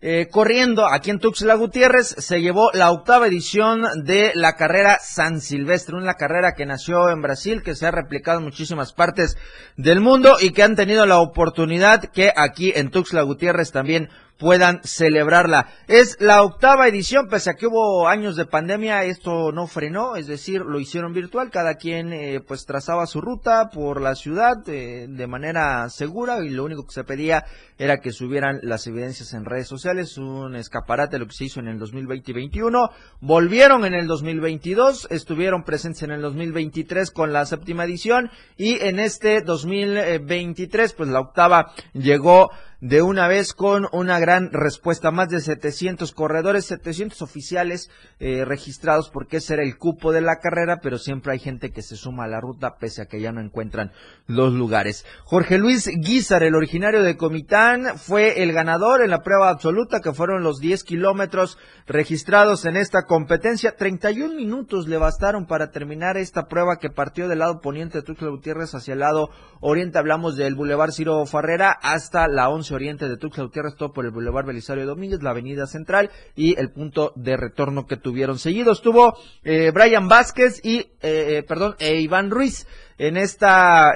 [0.00, 5.40] Eh, corriendo aquí en Tuxtla Gutiérrez se llevó la octava edición de la carrera San
[5.40, 9.36] Silvestre, una carrera que nació en Brasil, que se ha replicado en muchísimas partes
[9.76, 14.80] del mundo y que han tenido la oportunidad que aquí en Tuxtla Gutiérrez también puedan
[14.84, 15.68] celebrarla.
[15.88, 20.26] Es la octava edición, pese a que hubo años de pandemia, esto no frenó, es
[20.26, 25.06] decir, lo hicieron virtual, cada quien eh, pues trazaba su ruta por la ciudad eh,
[25.08, 27.44] de manera segura y lo único que se pedía
[27.78, 31.68] era que subieran las evidencias en redes sociales, un escaparate lo que se hizo en
[31.68, 37.44] el 2020 y 2021, volvieron en el 2022, estuvieron presentes en el 2023 con la
[37.44, 44.18] séptima edición y en este 2023 pues la octava llegó de una vez con una
[44.18, 45.10] gran respuesta.
[45.10, 50.36] Más de 700 corredores, 700 oficiales eh, registrados porque ese era el cupo de la
[50.36, 53.32] carrera, pero siempre hay gente que se suma a la ruta pese a que ya
[53.32, 53.92] no encuentran
[54.26, 55.04] los lugares.
[55.24, 60.12] Jorge Luis Guizar, el originario de Comitán, fue el ganador en la prueba absoluta que
[60.12, 63.76] fueron los 10 kilómetros registrados en esta competencia.
[63.76, 68.28] 31 minutos le bastaron para terminar esta prueba que partió del lado poniente de Tuxtla
[68.28, 69.98] Gutiérrez hacia el lado oriente.
[69.98, 74.10] Hablamos del Boulevard Ciro Farrera hasta la 11 oriente de Tuxtla Gutiérrez, todo por el
[74.10, 78.38] Boulevard Belisario Domínguez, la Avenida Central y el punto de retorno que tuvieron.
[78.38, 82.66] Seguido estuvo eh, Brian Vázquez y, eh, eh, perdón, e Iván Ruiz
[82.98, 83.92] en esta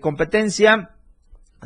[0.00, 0.95] competencia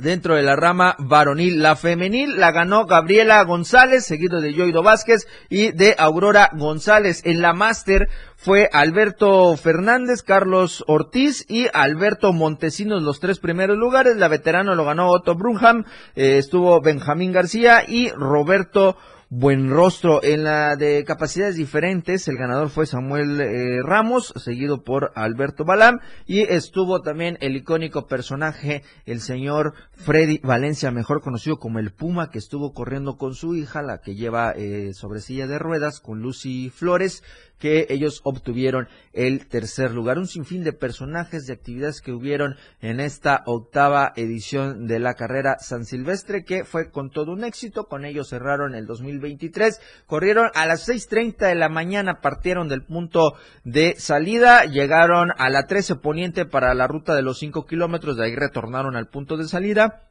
[0.01, 1.63] dentro de la rama varonil.
[1.63, 7.23] La femenil la ganó Gabriela González, seguido de Yoido Vázquez y de Aurora González.
[7.25, 14.17] En la máster fue Alberto Fernández, Carlos Ortiz y Alberto Montesinos los tres primeros lugares.
[14.17, 18.97] La veterano lo ganó Otto Brunham, eh, estuvo Benjamín García y Roberto
[19.31, 20.23] buen rostro.
[20.25, 26.01] En la de capacidades diferentes, el ganador fue Samuel eh, Ramos, seguido por Alberto Balam,
[26.27, 32.31] y estuvo también el icónico personaje, el señor Freddy Valencia, mejor conocido como el Puma,
[32.31, 36.21] que estuvo corriendo con su hija, la que lleva eh, sobre silla de ruedas, con
[36.21, 37.23] Lucy Flores,
[37.61, 40.19] que ellos obtuvieron el tercer lugar.
[40.19, 45.59] Un sinfín de personajes, de actividades que hubieron en esta octava edición de la carrera
[45.61, 47.85] San Silvestre, que fue con todo un éxito.
[47.85, 49.81] Con ellos cerraron el 2023.
[50.07, 55.67] Corrieron a las 6.30 de la mañana, partieron del punto de salida, llegaron a la
[55.67, 59.47] 13 poniente para la ruta de los 5 kilómetros, de ahí retornaron al punto de
[59.47, 60.10] salida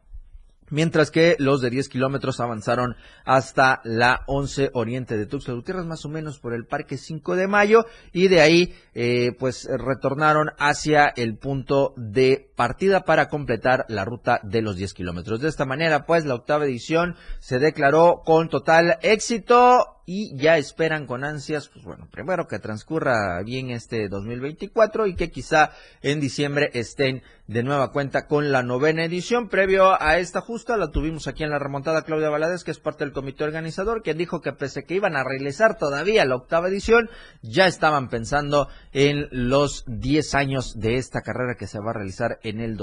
[0.70, 2.95] mientras que los de 10 kilómetros avanzaron
[3.26, 7.47] hasta la 11 oriente de Tuxtla Gutiérrez, más o menos por el Parque 5 de
[7.47, 14.05] Mayo, y de ahí eh, pues retornaron hacia el punto de partida para completar la
[14.05, 15.39] ruta de los 10 kilómetros.
[15.41, 21.05] De esta manera, pues la octava edición se declaró con total éxito y ya esperan
[21.05, 25.70] con ansias, pues bueno, primero que transcurra bien este 2024 y que quizá
[26.01, 29.49] en diciembre estén de nueva cuenta con la novena edición.
[29.49, 33.03] Previo a esta justa la tuvimos aquí en la remontada Claudia Valadez, que es parte
[33.03, 37.07] del comité organizador, quien dijo que pese que iban a realizar todavía la octava edición,
[37.43, 42.39] ya estaban pensando en los 10 años de esta carrera que se va a realizar
[42.41, 42.78] en el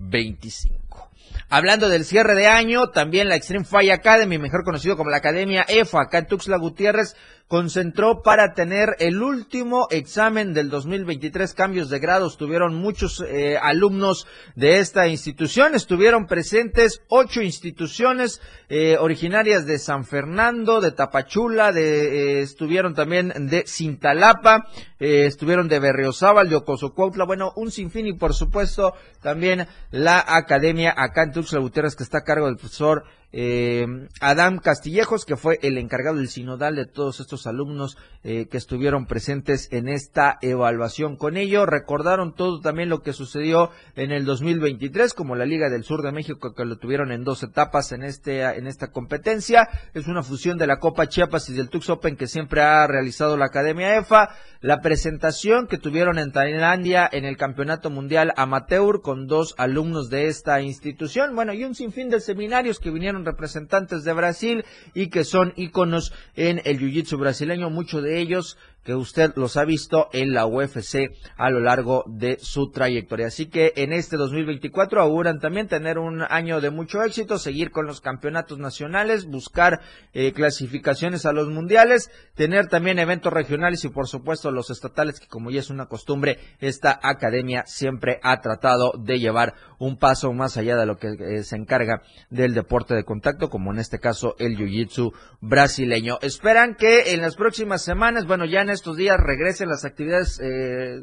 [0.00, 1.10] 2025.
[1.52, 5.64] Hablando del cierre de año, también la Extreme Fire Academy, mejor conocido como la Academia
[5.68, 7.16] EFA, acá en Gutiérrez,
[7.48, 11.52] concentró para tener el último examen del 2023.
[11.52, 15.74] Cambios de grados tuvieron muchos eh, alumnos de esta institución.
[15.74, 23.32] Estuvieron presentes ocho instituciones eh, originarias de San Fernando, de Tapachula, de, eh, estuvieron también
[23.48, 24.68] de Cintalapa,
[25.00, 31.24] estuvieron de Berriozábal, de Ocosocuautla, bueno, un sinfín y por supuesto también la academia acá
[31.24, 33.86] en Tuxtla Gutiérrez que está a cargo del profesor eh,
[34.20, 39.06] Adam Castillejos, que fue el encargado del sinodal de todos estos alumnos eh, que estuvieron
[39.06, 41.16] presentes en esta evaluación.
[41.16, 45.84] Con ello recordaron todo también lo que sucedió en el 2023, como la Liga del
[45.84, 49.68] Sur de México, que lo tuvieron en dos etapas en, este, en esta competencia.
[49.94, 53.36] Es una fusión de la Copa Chiapas y del Tux Open que siempre ha realizado
[53.36, 54.30] la Academia EFA.
[54.60, 60.26] La presentación que tuvieron en Tailandia en el Campeonato Mundial Amateur con dos alumnos de
[60.26, 61.34] esta institución.
[61.34, 64.64] Bueno, y un sinfín de seminarios que vinieron representantes de Brasil
[64.94, 69.64] y que son íconos en el jiu-jitsu brasileño, muchos de ellos que usted los ha
[69.64, 73.26] visto en la UFC a lo largo de su trayectoria.
[73.26, 77.86] Así que en este 2024 auguran también tener un año de mucho éxito, seguir con
[77.86, 79.80] los campeonatos nacionales, buscar
[80.12, 85.26] eh, clasificaciones a los mundiales, tener también eventos regionales y por supuesto los estatales que
[85.26, 90.56] como ya es una costumbre, esta academia siempre ha tratado de llevar un paso más
[90.56, 94.36] allá de lo que eh, se encarga del deporte de contacto, como en este caso
[94.38, 96.18] el jiu-jitsu brasileño.
[96.22, 101.02] Esperan que en las próximas semanas, bueno, ya en estos días regresen las actividades eh,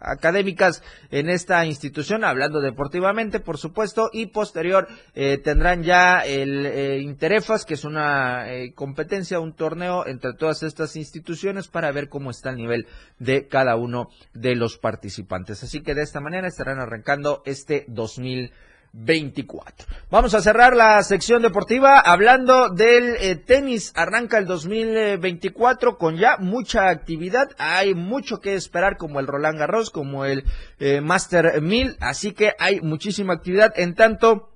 [0.00, 7.00] académicas en esta institución, hablando deportivamente, por supuesto, y posterior eh, tendrán ya el eh,
[7.00, 12.50] Interefas, que es una competencia, un torneo entre todas estas instituciones para ver cómo está
[12.50, 12.86] el nivel
[13.18, 15.62] de cada uno de los participantes.
[15.62, 18.73] Así que de esta manera estarán arrancando este 2020.
[18.94, 19.86] 24.
[20.10, 23.92] Vamos a cerrar la sección deportiva hablando del eh, tenis.
[23.96, 27.50] Arranca el 2024 con ya mucha actividad.
[27.58, 30.44] Hay mucho que esperar como el Roland Garros, como el
[30.78, 31.96] eh, Master 1000.
[32.00, 33.72] Así que hay muchísima actividad.
[33.76, 34.53] En tanto,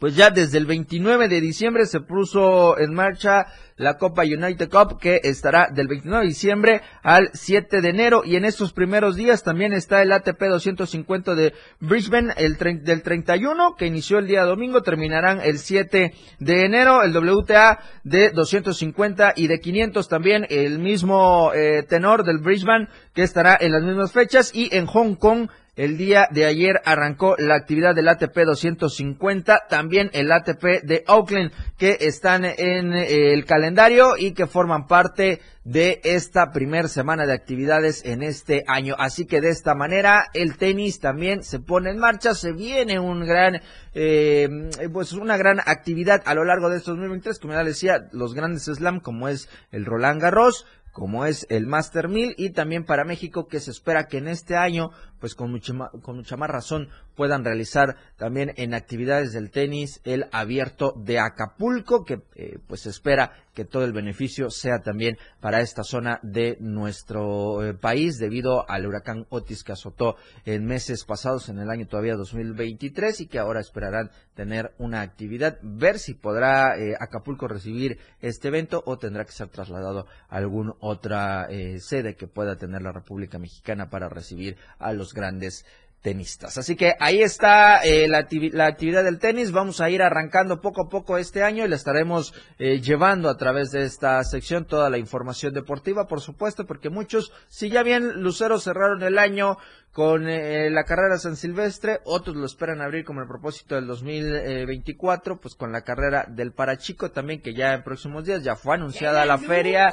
[0.00, 3.46] pues ya desde el 29 de diciembre se puso en marcha
[3.76, 8.22] la Copa United Cup que estará del 29 de diciembre al 7 de enero.
[8.24, 13.76] Y en estos primeros días también está el ATP 250 de Brisbane el del 31
[13.76, 17.02] que inició el día domingo terminarán el 7 de enero.
[17.02, 23.22] El WTA de 250 y de 500 también el mismo eh, tenor del Brisbane que
[23.22, 24.50] estará en las mismas fechas.
[24.54, 25.48] Y en Hong Kong
[25.80, 31.52] el día de ayer arrancó la actividad del ATP 250, también el ATP de Oakland,
[31.78, 37.32] que están en eh, el calendario y que forman parte de esta primera semana de
[37.32, 38.94] actividades en este año.
[38.98, 43.24] Así que de esta manera el tenis también se pone en marcha, se viene un
[43.24, 43.62] gran,
[43.94, 44.50] eh,
[44.92, 48.64] pues una gran actividad a lo largo de estos 2023, como ya decía, los grandes
[48.64, 53.46] slam como es el Roland Garros, como es el Master 1000 y también para México
[53.46, 54.90] que se espera que en este año
[55.20, 60.26] pues con mucha, con mucha más razón puedan realizar también en actividades del tenis el
[60.32, 65.82] abierto de Acapulco, que eh, pues espera que todo el beneficio sea también para esta
[65.82, 70.16] zona de nuestro eh, país debido al huracán Otis que azotó
[70.46, 75.58] en meses pasados en el año todavía 2023 y que ahora esperarán tener una actividad,
[75.62, 80.72] ver si podrá eh, Acapulco recibir este evento o tendrá que ser trasladado a alguna
[80.80, 81.48] otra
[81.80, 85.64] sede que pueda tener la República Mexicana para recibir a los grandes
[86.02, 86.56] tenistas.
[86.56, 89.52] Así que ahí está eh, la, actividad del tenis.
[89.52, 93.36] Vamos a ir arrancando poco a poco este año y le estaremos eh, llevando a
[93.36, 98.22] través de esta sección toda la información deportiva, por supuesto, porque muchos, si ya bien
[98.22, 99.58] Lucero cerraron el año
[99.92, 105.40] con eh, la carrera San Silvestre, otros lo esperan abrir como el propósito del 2024,
[105.40, 109.26] pues con la carrera del Parachico también, que ya en próximos días ya fue anunciada
[109.26, 109.92] la feria,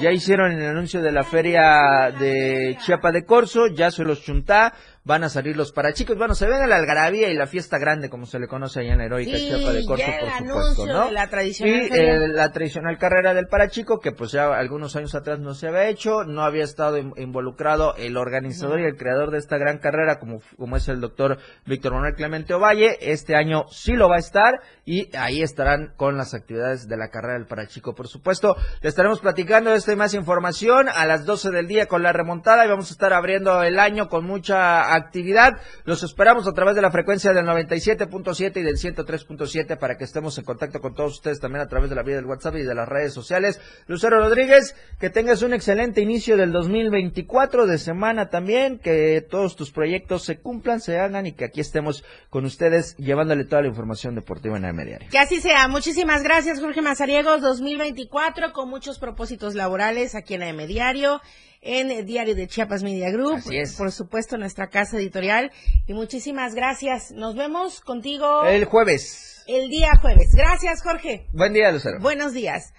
[0.00, 4.72] ya hicieron el anuncio de la feria de Chiapa de Corzo, ya se los chuntá,
[5.04, 8.24] van a salir los parachicos, bueno, se ven la algarabía y la fiesta grande, como
[8.24, 11.10] se le conoce allá en la heroica Chiapa de Corzo, por supuesto, ¿no?
[11.10, 15.38] la tradicional y eh, la tradicional carrera del parachico, que pues ya algunos años atrás
[15.38, 19.58] no se había hecho, no había estado involucrado el organizador y el creador de esta
[19.58, 24.08] gran carrera, como, como es el doctor Víctor Manuel Clemente Ovalle, este año sí lo
[24.08, 28.08] va a estar y ahí estarán con las actividades de la carrera del parachico, por
[28.08, 28.56] supuesto.
[28.80, 32.12] Le estaremos platicando de esta y más información a las 12 del día con la
[32.12, 35.52] remontada y vamos a estar abriendo el año con mucha actividad.
[35.84, 40.38] Los esperamos a través de la frecuencia del 97.7 y del 103.7 para que estemos
[40.38, 42.74] en contacto con todos ustedes también a través de la vía del WhatsApp y de
[42.74, 43.60] las redes sociales.
[43.86, 49.70] Lucero Rodríguez, que tengas un excelente inicio del 2024 de semana también, que todos tus
[49.70, 54.14] proyectos se cumplan, se hagan y que aquí estemos con ustedes llevándole toda la información
[54.14, 55.08] deportiva en AM Diario.
[55.10, 55.66] Que así sea.
[55.68, 57.40] Muchísimas gracias, Jorge Mazariegos.
[57.40, 61.20] 2024 con muchos propósitos laborales aquí en AM Diario
[61.64, 63.36] en Diario de Chiapas Media Group.
[63.36, 63.74] Así es.
[63.74, 65.50] Por supuesto, nuestra casa editorial.
[65.86, 67.10] Y muchísimas gracias.
[67.10, 68.44] Nos vemos contigo.
[68.44, 69.42] El jueves.
[69.46, 70.34] El día jueves.
[70.34, 71.26] Gracias, Jorge.
[71.32, 71.98] Buen día, Lucero.
[72.00, 72.72] Buenos días.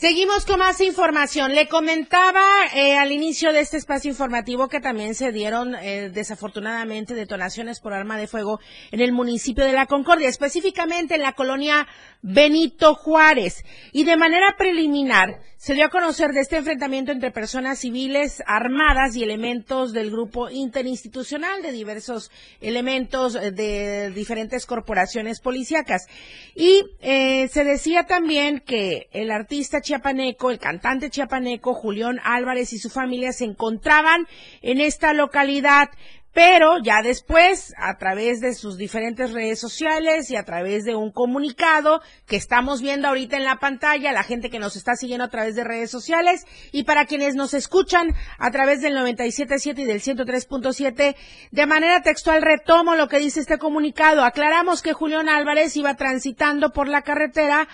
[0.00, 1.56] Seguimos con más información.
[1.56, 7.14] Le comentaba eh, al inicio de este espacio informativo que también se dieron eh, desafortunadamente
[7.14, 8.60] detonaciones por arma de fuego
[8.92, 11.88] en el municipio de La Concordia, específicamente en la colonia
[12.22, 13.64] Benito Juárez.
[13.90, 19.16] Y de manera preliminar se dio a conocer de este enfrentamiento entre personas civiles armadas
[19.16, 22.30] y elementos del grupo interinstitucional de diversos
[22.60, 26.06] elementos eh, de diferentes corporaciones policíacas.
[26.54, 32.90] Y se decía también que el artista chiapaneco, el cantante chiapaneco Julián Álvarez y su
[32.90, 34.26] familia se encontraban
[34.60, 35.88] en esta localidad,
[36.34, 41.10] pero ya después, a través de sus diferentes redes sociales y a través de un
[41.10, 45.30] comunicado que estamos viendo ahorita en la pantalla, la gente que nos está siguiendo a
[45.30, 50.02] través de redes sociales y para quienes nos escuchan a través del 97.7 y del
[50.02, 51.16] 103.7,
[51.50, 54.22] de manera textual retomo lo que dice este comunicado.
[54.22, 57.68] Aclaramos que Julián Álvarez iba transitando por la carretera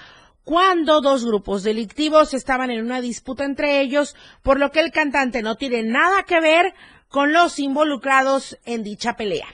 [0.44, 5.42] cuando dos grupos delictivos estaban en una disputa entre ellos, por lo que el cantante
[5.42, 6.74] no tiene nada que ver
[7.08, 9.46] con los involucrados en dicha pelea.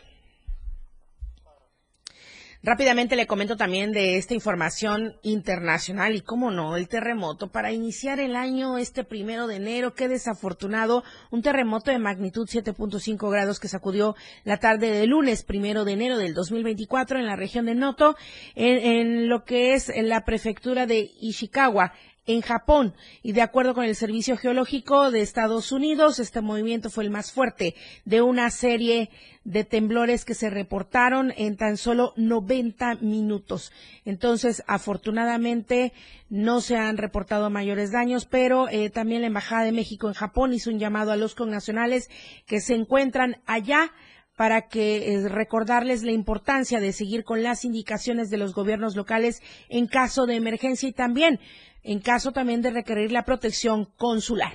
[2.62, 7.50] Rápidamente le comento también de esta información internacional y cómo no, el terremoto.
[7.50, 13.30] Para iniciar el año este primero de enero, qué desafortunado, un terremoto de magnitud 7.5
[13.30, 17.64] grados que sacudió la tarde de lunes primero de enero del 2024 en la región
[17.64, 18.14] de Noto,
[18.54, 21.94] en, en lo que es en la prefectura de Ishikawa
[22.32, 22.94] en Japón.
[23.22, 27.32] Y de acuerdo con el Servicio Geológico de Estados Unidos, este movimiento fue el más
[27.32, 27.74] fuerte
[28.04, 29.10] de una serie
[29.44, 33.72] de temblores que se reportaron en tan solo 90 minutos.
[34.04, 35.92] Entonces, afortunadamente,
[36.28, 40.52] no se han reportado mayores daños, pero eh, también la Embajada de México en Japón
[40.52, 42.10] hizo un llamado a los connacionales
[42.46, 43.92] que se encuentran allá
[44.40, 49.42] para que eh, recordarles la importancia de seguir con las indicaciones de los gobiernos locales
[49.68, 51.38] en caso de emergencia y también
[51.82, 54.54] en caso también de requerir la protección consular.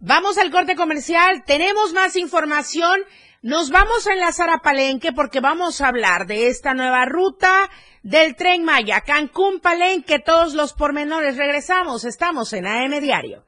[0.00, 2.98] Vamos al corte comercial, tenemos más información,
[3.42, 7.68] nos vamos a enlazar a Palenque porque vamos a hablar de esta nueva ruta
[8.02, 11.36] del tren Maya, Cancún, Palenque, todos los pormenores.
[11.36, 13.47] Regresamos, estamos en AM Diario.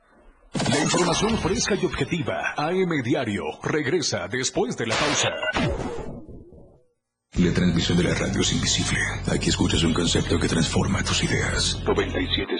[0.52, 5.28] La información fresca y objetiva, AM Diario, regresa después de la pausa.
[7.36, 8.98] La transmisión de la radio es invisible.
[9.32, 11.80] Aquí escuchas un concepto que transforma tus ideas.
[11.86, 12.59] 977.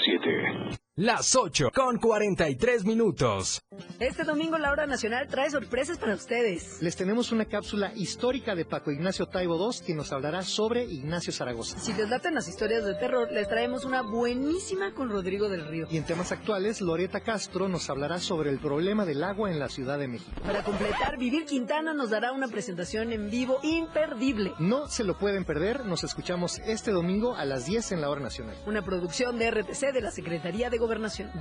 [1.01, 3.63] Las 8 con 43 minutos.
[4.01, 6.83] Este domingo la hora nacional trae sorpresas para ustedes.
[6.83, 11.33] Les tenemos una cápsula histórica de Paco Ignacio Taibo II que nos hablará sobre Ignacio
[11.33, 11.79] Zaragoza.
[11.79, 15.87] Si les laten las historias de terror, les traemos una buenísima con Rodrigo del Río.
[15.91, 19.71] Y en temas actuales, Loreta Castro nos hablará sobre el problema del agua en la
[19.71, 20.39] Ciudad de México.
[20.45, 24.53] Para completar, Vivir Quintana nos dará una presentación en vivo imperdible.
[24.59, 28.21] No se lo pueden perder, nos escuchamos este domingo a las 10 en la hora
[28.21, 28.55] nacional.
[28.67, 30.90] Una producción de RTC de la Secretaría de Gobernación.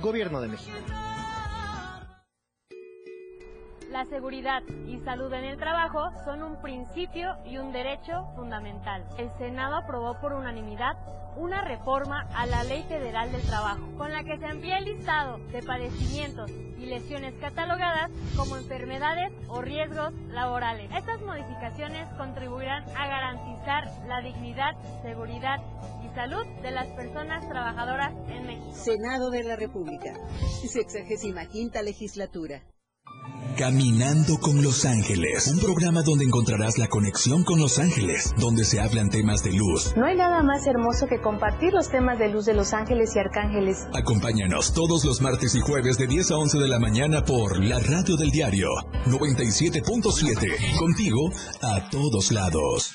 [0.00, 0.76] Gobierno de México.
[3.90, 9.04] La seguridad y salud en el trabajo son un principio y un derecho fundamental.
[9.18, 10.96] El Senado aprobó por unanimidad
[11.36, 15.38] una reforma a la Ley Federal del Trabajo, con la que se amplía el listado
[15.50, 20.90] de padecimientos y lesiones catalogadas como enfermedades o riesgos laborales.
[20.94, 25.58] Estas modificaciones contribuirán a garantizar la dignidad, seguridad
[25.99, 28.74] y salud de las personas trabajadoras en México.
[28.74, 30.14] Senado de la República,
[30.68, 32.62] sexagésima quinta legislatura.
[33.56, 38.80] Caminando con Los Ángeles, un programa donde encontrarás la conexión con Los Ángeles, donde se
[38.80, 39.94] hablan temas de luz.
[39.96, 43.18] No hay nada más hermoso que compartir los temas de luz de Los Ángeles y
[43.18, 43.86] Arcángeles.
[43.92, 47.80] Acompáñanos todos los martes y jueves de 10 a 11 de la mañana por la
[47.80, 48.68] radio del diario
[49.06, 50.78] 97.7.
[50.78, 51.30] Contigo
[51.60, 52.94] a todos lados.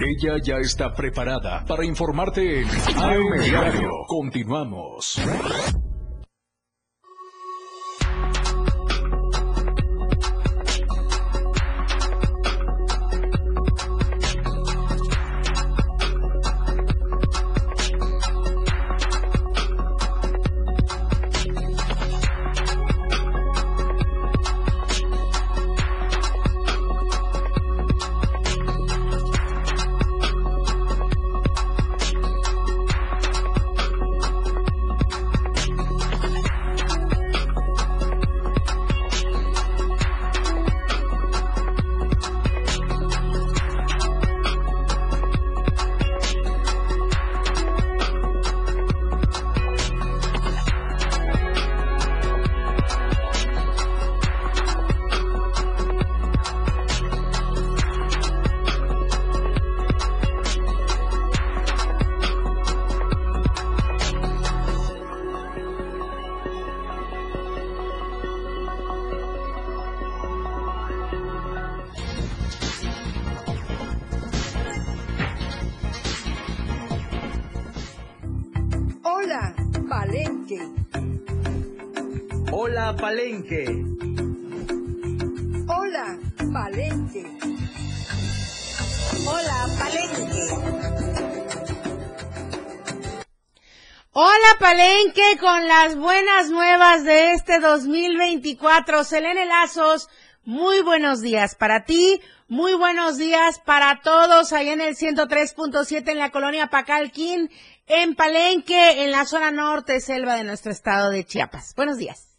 [0.00, 3.90] Ella ya está preparada para informarte en AM Diario.
[4.06, 5.18] Continuamos.
[82.78, 83.64] Hola, Palenque.
[85.66, 86.18] Hola,
[86.52, 87.24] Palenque.
[89.26, 90.42] Hola, Palenque.
[94.12, 99.04] Hola Palenque con las buenas nuevas de este 2024.
[99.04, 100.10] Selene Lazos,
[100.44, 106.18] muy buenos días para ti, muy buenos días para todos allá en el 103.7 en
[106.18, 107.50] la colonia Pacalquín,
[107.86, 111.72] en Palenque, en la zona norte selva de nuestro estado de Chiapas.
[111.74, 112.35] Buenos días.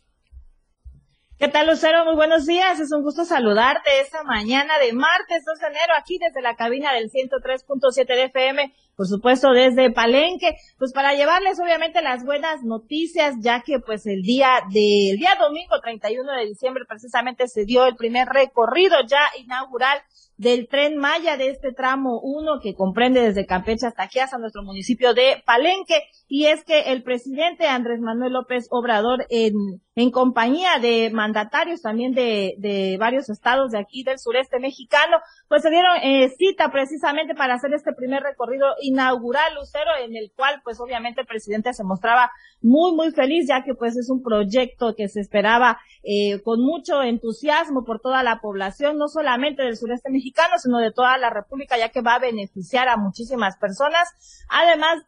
[1.40, 2.04] ¿Qué tal, Lucero?
[2.04, 2.80] Muy buenos días.
[2.80, 6.92] Es un gusto saludarte esta mañana de martes 2 de enero aquí desde la cabina
[6.94, 13.36] del 103.7 de FM, por supuesto desde Palenque, pues para llevarles obviamente las buenas noticias,
[13.40, 17.96] ya que pues el día del día domingo 31 de diciembre precisamente se dio el
[17.96, 20.00] primer recorrido ya inaugural
[20.38, 24.64] del tren Maya de este tramo 1 que comprende desde Campeche hasta aquí hasta nuestro
[24.64, 29.54] municipio de Palenque y es que el presidente Andrés Manuel López Obrador en,
[29.98, 35.18] en compañía de mandatarios también de, de varios estados de aquí del sureste mexicano
[35.50, 40.32] pues se dieron eh, cita precisamente para hacer este primer recorrido inaugural Lucero en el
[40.34, 42.32] cual pues obviamente el presidente se mostraba
[42.62, 47.04] muy muy feliz ya que pues es un proyecto que se esperaba eh, con mucho
[47.04, 51.78] entusiasmo por toda la población no solamente del sureste mexicano sino de toda la República,
[51.78, 54.46] ya que va a beneficiar a muchísimas personas.
[54.50, 55.04] Además,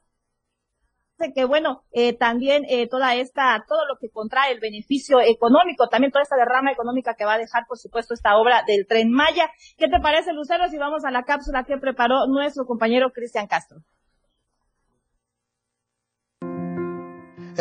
[1.33, 6.11] que bueno, eh, también eh, toda esta, todo lo que contrae el beneficio económico, también
[6.11, 9.49] toda esta derrama económica que va a dejar, por supuesto, esta obra del Tren Maya.
[9.77, 13.79] ¿Qué te parece, Lucero, si vamos a la cápsula que preparó nuestro compañero Cristian Castro?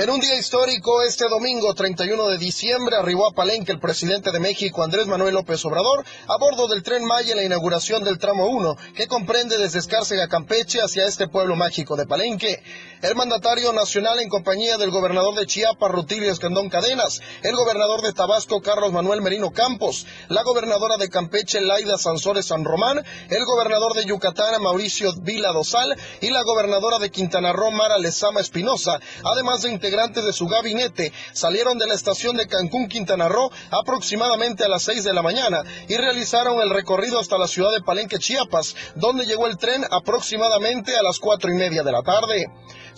[0.00, 4.38] En un día histórico, este domingo 31 de diciembre, arribó a Palenque el presidente de
[4.38, 8.46] México, Andrés Manuel López Obrador, a bordo del tren Maya en la inauguración del tramo
[8.46, 12.62] 1, que comprende desde Escárcega, Campeche, hacia este pueblo mágico de Palenque.
[13.02, 18.12] El mandatario nacional en compañía del gobernador de Chiapas, Rutilio Escandón Cadenas, el gobernador de
[18.12, 23.94] Tabasco, Carlos Manuel Merino Campos, la gobernadora de Campeche, Laida Sansores San Román, el gobernador
[23.94, 29.62] de Yucatán, Mauricio Vila Dosal, y la gobernadora de Quintana Roo, Mara Lezama Espinosa, además
[29.62, 34.68] de integrantes de su gabinete salieron de la estación de Cancún, Quintana Roo, aproximadamente a
[34.68, 38.76] las 6 de la mañana y realizaron el recorrido hasta la ciudad de Palenque, Chiapas,
[38.96, 42.48] donde llegó el tren aproximadamente a las cuatro y media de la tarde.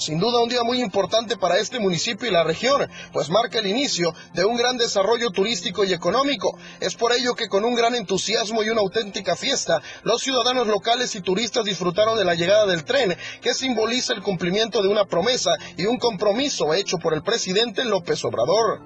[0.01, 3.67] Sin duda un día muy importante para este municipio y la región, pues marca el
[3.67, 6.59] inicio de un gran desarrollo turístico y económico.
[6.81, 11.15] Es por ello que con un gran entusiasmo y una auténtica fiesta, los ciudadanos locales
[11.17, 15.51] y turistas disfrutaron de la llegada del tren, que simboliza el cumplimiento de una promesa
[15.77, 18.81] y un compromiso hecho por el presidente López Obrador.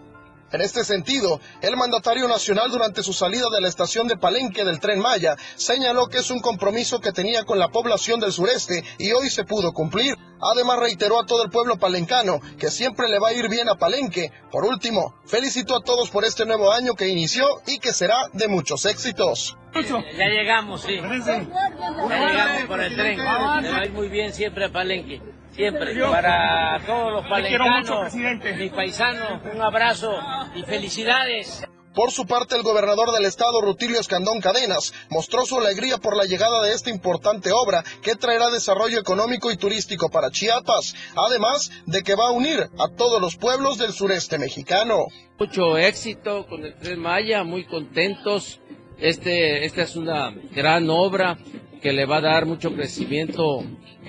[0.52, 4.78] En este sentido, el mandatario nacional durante su salida de la estación de Palenque del
[4.78, 9.10] tren Maya señaló que es un compromiso que tenía con la población del sureste y
[9.10, 10.14] hoy se pudo cumplir.
[10.40, 13.74] Además reiteró a todo el pueblo palencano que siempre le va a ir bien a
[13.74, 14.30] Palenque.
[14.52, 18.46] Por último, felicitó a todos por este nuevo año que inició y que será de
[18.46, 19.56] muchos éxitos.
[19.74, 20.96] Ya llegamos, sí.
[20.96, 23.18] Ya llegamos por el tren.
[23.18, 25.20] Le va a ir muy bien siempre a Palenque.
[25.54, 25.94] Siempre.
[26.00, 30.18] Para todos los palencanos, mis paisanos, un abrazo
[30.54, 31.64] y felicidades.
[31.94, 36.24] Por su parte, el gobernador del estado, Rutilio Escandón Cadenas, mostró su alegría por la
[36.24, 42.02] llegada de esta importante obra que traerá desarrollo económico y turístico para Chiapas, además de
[42.02, 45.04] que va a unir a todos los pueblos del sureste mexicano.
[45.38, 48.60] Mucho éxito con el Tren Maya, muy contentos.
[48.98, 51.38] Este, esta es una gran obra
[51.80, 53.62] que le va a dar mucho crecimiento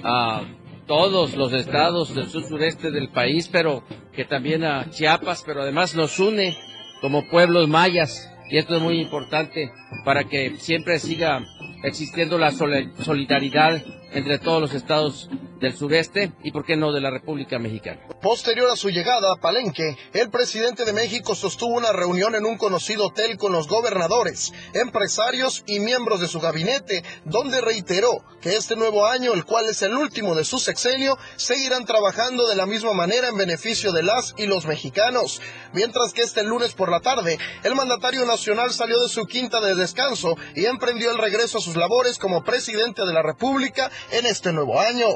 [0.03, 0.41] a
[0.87, 3.83] todos los estados del sur sureste del país, pero
[4.13, 6.55] que también a Chiapas, pero además nos une
[7.01, 8.31] como pueblos mayas.
[8.49, 9.71] Y esto es muy importante
[10.03, 11.43] para que siempre siga
[11.83, 13.83] existiendo la solidaridad
[14.13, 15.29] entre todos los estados
[15.65, 17.99] del sureste y, por qué no, de la República Mexicana.
[18.21, 22.57] Posterior a su llegada a Palenque, el presidente de México sostuvo una reunión en un
[22.57, 28.75] conocido hotel con los gobernadores, empresarios y miembros de su gabinete, donde reiteró que este
[28.75, 32.93] nuevo año, el cual es el último de su sexenio, seguirán trabajando de la misma
[32.93, 35.41] manera en beneficio de las y los mexicanos.
[35.73, 39.73] Mientras que este lunes por la tarde, el mandatario nacional salió de su quinta de
[39.73, 44.53] descanso y emprendió el regreso a sus labores como presidente de la República en este
[44.53, 45.07] nuevo año.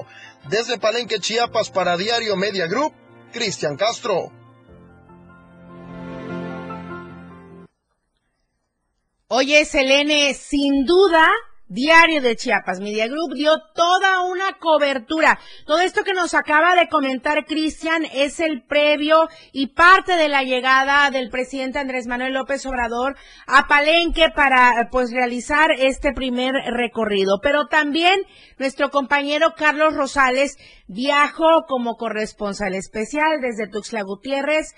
[0.47, 2.93] Desde Palenque, Chiapas, para Diario Media Group,
[3.31, 4.31] Cristian Castro.
[9.27, 11.29] Oye, Selene, sin duda,
[11.69, 15.39] Diario de Chiapas Media Group dio toda una cobertura.
[15.67, 20.41] Todo esto que nos acaba de comentar Cristian es el previo y parte de la
[20.41, 23.15] llegada del presidente Andrés Manuel López Obrador
[23.45, 27.39] a Palenque para pues realizar este primer recorrido.
[27.39, 28.19] Pero también
[28.57, 30.57] nuestro compañero Carlos Rosales
[30.87, 34.73] viajó como corresponsal especial desde Tuxtla Gutiérrez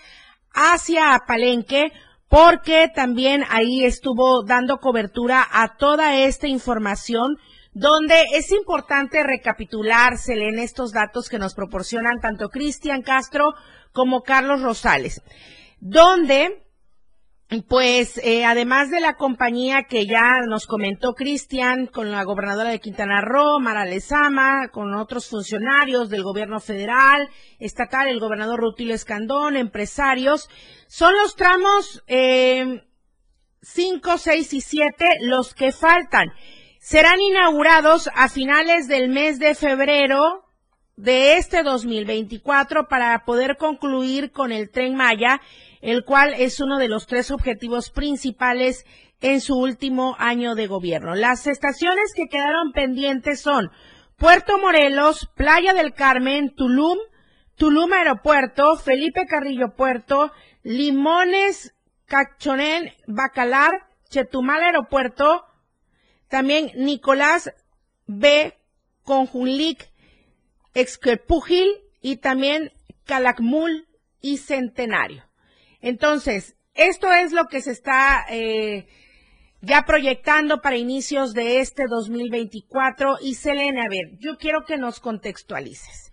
[0.54, 1.94] hacia Palenque
[2.32, 7.36] porque también ahí estuvo dando cobertura a toda esta información
[7.74, 13.54] donde es importante recapitulársele en estos datos que nos proporcionan tanto Cristian Castro
[13.92, 15.22] como Carlos Rosales,
[15.82, 16.64] donde
[17.68, 22.80] pues eh, además de la compañía que ya nos comentó Cristian con la gobernadora de
[22.80, 27.28] Quintana Roo, Mara Lezama, con otros funcionarios del gobierno federal,
[27.60, 30.48] estatal, el gobernador Rutilio Escandón, empresarios,
[30.88, 32.84] son los tramos eh,
[33.64, 36.32] 5, 6 y 7 los que faltan.
[36.80, 40.46] Serán inaugurados a finales del mes de febrero
[40.96, 45.42] de este 2024 para poder concluir con el tren Maya
[45.82, 48.86] el cual es uno de los tres objetivos principales
[49.20, 51.16] en su último año de gobierno.
[51.16, 53.72] Las estaciones que quedaron pendientes son
[54.18, 56.98] Puerto Morelos, Playa del Carmen, Tulum,
[57.56, 60.32] Tulum Aeropuerto, Felipe Carrillo Puerto,
[60.64, 61.74] Limones,
[62.06, 63.72] Cachonén, Bacalar,
[64.10, 65.46] Chetumal Aeropuerto,
[66.28, 67.52] también Nicolás
[68.06, 68.58] B.
[69.04, 69.90] Conjulic,
[70.74, 71.68] Exquepúgil
[72.02, 72.72] y también
[73.06, 73.88] Calakmul
[74.22, 75.31] y Centenario.
[75.82, 78.88] Entonces, esto es lo que se está eh,
[79.62, 83.18] ya proyectando para inicios de este 2024.
[83.22, 86.12] Y Selena, a ver, yo quiero que nos contextualices,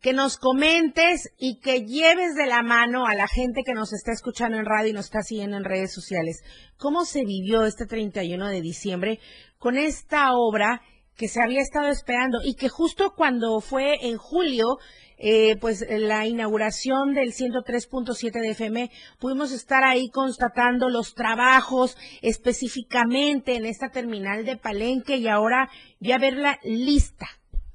[0.00, 4.12] que nos comentes y que lleves de la mano a la gente que nos está
[4.12, 6.42] escuchando en radio y nos está siguiendo en redes sociales,
[6.76, 9.20] cómo se vivió este 31 de diciembre
[9.58, 10.82] con esta obra
[11.16, 14.78] que se había estado esperando y que justo cuando fue en julio
[15.20, 23.56] eh, pues la inauguración del 103.7 de FM, pudimos estar ahí constatando los trabajos específicamente
[23.56, 27.26] en esta terminal de Palenque y ahora ya verla lista.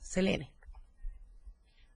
[0.01, 0.54] Selene.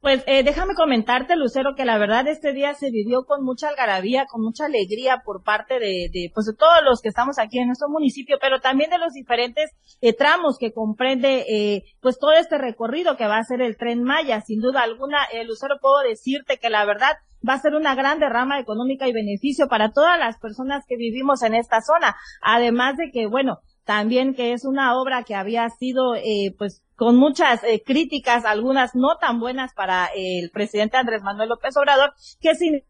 [0.02, 4.26] Pues eh, déjame comentarte, Lucero, que la verdad este día se vivió con mucha algarabía,
[4.28, 7.68] con mucha alegría por parte de, de, pues de todos los que estamos aquí en
[7.68, 12.58] nuestro municipio, pero también de los diferentes eh, tramos que comprende eh, pues todo este
[12.58, 14.40] recorrido que va a ser el tren Maya.
[14.40, 18.20] Sin duda alguna, eh, Lucero, puedo decirte que la verdad va a ser una gran
[18.20, 22.16] derrama económica y beneficio para todas las personas que vivimos en esta zona.
[22.42, 23.60] Además de que, bueno,
[23.90, 28.94] también que es una obra que había sido eh, pues con muchas eh, críticas, algunas
[28.94, 32.84] no tan buenas para el presidente Andrés Manuel López Obrador, que sin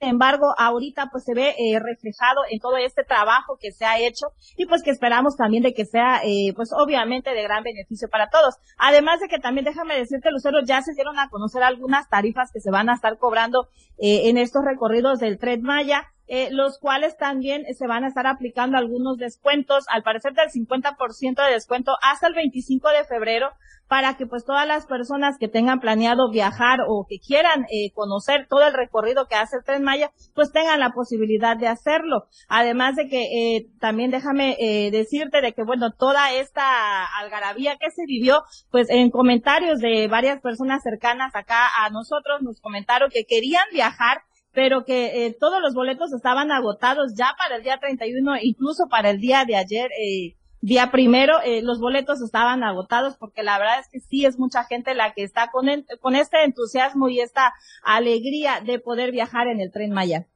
[0.00, 4.28] embargo, ahorita pues se ve eh, reflejado en todo este trabajo que se ha hecho
[4.56, 8.30] y pues que esperamos también de que sea eh, pues obviamente de gran beneficio para
[8.30, 8.56] todos.
[8.78, 12.60] Además de que también déjame decirte, Lucero, ya se dieron a conocer algunas tarifas que
[12.60, 13.68] se van a estar cobrando
[13.98, 16.06] eh, en estos recorridos del Tren Maya.
[16.32, 21.44] Eh, los cuales también se van a estar aplicando algunos descuentos, al parecer del 50%
[21.44, 23.50] de descuento hasta el 25 de febrero,
[23.90, 28.46] para que pues todas las personas que tengan planeado viajar o que quieran eh, conocer
[28.48, 32.28] todo el recorrido que hace el Tren Maya, pues tengan la posibilidad de hacerlo.
[32.46, 37.90] Además de que eh, también déjame eh, decirte de que bueno, toda esta algarabía que
[37.90, 43.24] se vivió, pues en comentarios de varias personas cercanas acá a nosotros nos comentaron que
[43.24, 44.22] querían viajar
[44.52, 49.10] pero que eh, todos los boletos estaban agotados ya para el día 31, incluso para
[49.10, 53.80] el día de ayer, eh, día primero, eh, los boletos estaban agotados porque la verdad
[53.80, 55.66] es que sí es mucha gente la que está con,
[56.00, 60.26] con este entusiasmo y esta alegría de poder viajar en el tren Maya.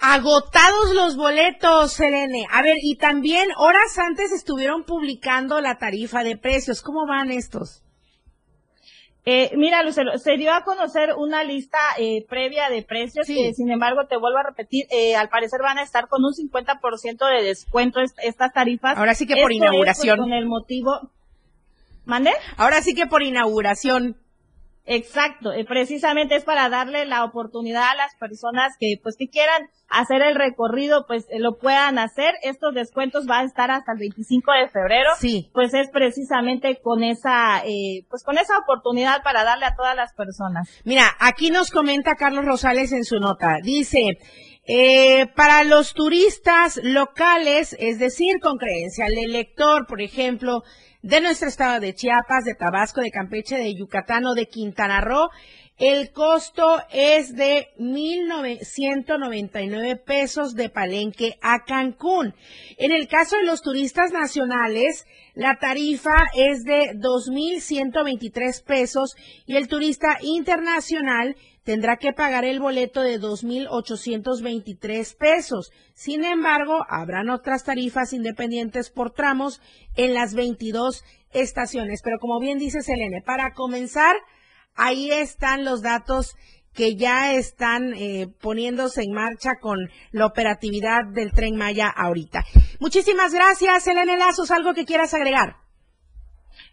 [0.00, 2.46] Agotados los boletos, Selene.
[2.50, 6.82] A ver, y también horas antes estuvieron publicando la tarifa de precios.
[6.82, 7.83] ¿Cómo van estos?
[9.26, 13.70] Eh, mira, Lucero, se dio a conocer una lista eh, previa de precios, que sin
[13.70, 17.42] embargo, te vuelvo a repetir, eh, al parecer van a estar con un 50% de
[17.42, 18.98] descuento estas tarifas.
[18.98, 20.08] Ahora sí que por Esto inauguración.
[20.08, 21.10] Es, pues, con el motivo...
[22.04, 22.32] ¿Mande?
[22.58, 24.16] Ahora sí que por inauguración.
[24.86, 29.70] Exacto, eh, precisamente es para darle la oportunidad a las personas que pues que quieran
[29.88, 32.34] hacer el recorrido, pues eh, lo puedan hacer.
[32.42, 35.10] Estos descuentos van a estar hasta el 25 de febrero.
[35.18, 35.50] Sí.
[35.54, 40.12] Pues es precisamente con esa, eh, pues con esa oportunidad para darle a todas las
[40.12, 40.68] personas.
[40.84, 43.58] Mira, aquí nos comenta Carlos Rosales en su nota.
[43.62, 44.18] Dice,
[44.66, 50.62] eh, para los turistas locales, es decir, con credencial de lector, por ejemplo,
[51.04, 55.28] de nuestro estado de Chiapas, de Tabasco, de Campeche, de Yucatán o de Quintana Roo,
[55.76, 62.34] el costo es de 1.999 pesos de Palenque a Cancún.
[62.78, 69.68] En el caso de los turistas nacionales, la tarifa es de 2.123 pesos y el
[69.68, 75.72] turista internacional tendrá que pagar el boleto de 2.823 pesos.
[75.94, 79.60] Sin embargo, habrán otras tarifas independientes por tramos
[79.96, 81.02] en las 22
[81.32, 82.00] estaciones.
[82.02, 84.14] Pero como bien dice Selene, para comenzar,
[84.74, 86.36] ahí están los datos
[86.74, 89.78] que ya están eh, poniéndose en marcha con
[90.10, 92.44] la operatividad del tren Maya ahorita.
[92.80, 94.50] Muchísimas gracias, Selene Lazos.
[94.50, 95.63] ¿Algo que quieras agregar?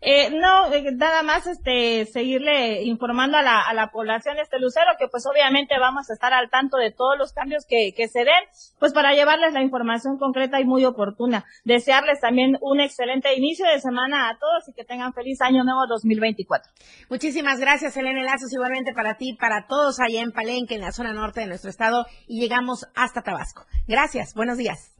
[0.03, 4.89] Eh, no, eh, nada más este seguirle informando a la, a la población este lucero
[4.97, 8.19] que pues obviamente vamos a estar al tanto de todos los cambios que, que se
[8.19, 8.43] den,
[8.79, 11.45] pues para llevarles la información concreta y muy oportuna.
[11.65, 15.85] Desearles también un excelente inicio de semana a todos y que tengan feliz año nuevo
[15.87, 16.71] 2024.
[17.09, 21.13] Muchísimas gracias, Elena Lazos, igualmente para ti, para todos allá en Palenque, en la zona
[21.13, 23.65] norte de nuestro estado, y llegamos hasta Tabasco.
[23.87, 24.95] Gracias, buenos días.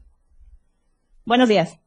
[1.24, 1.81] Buenos días.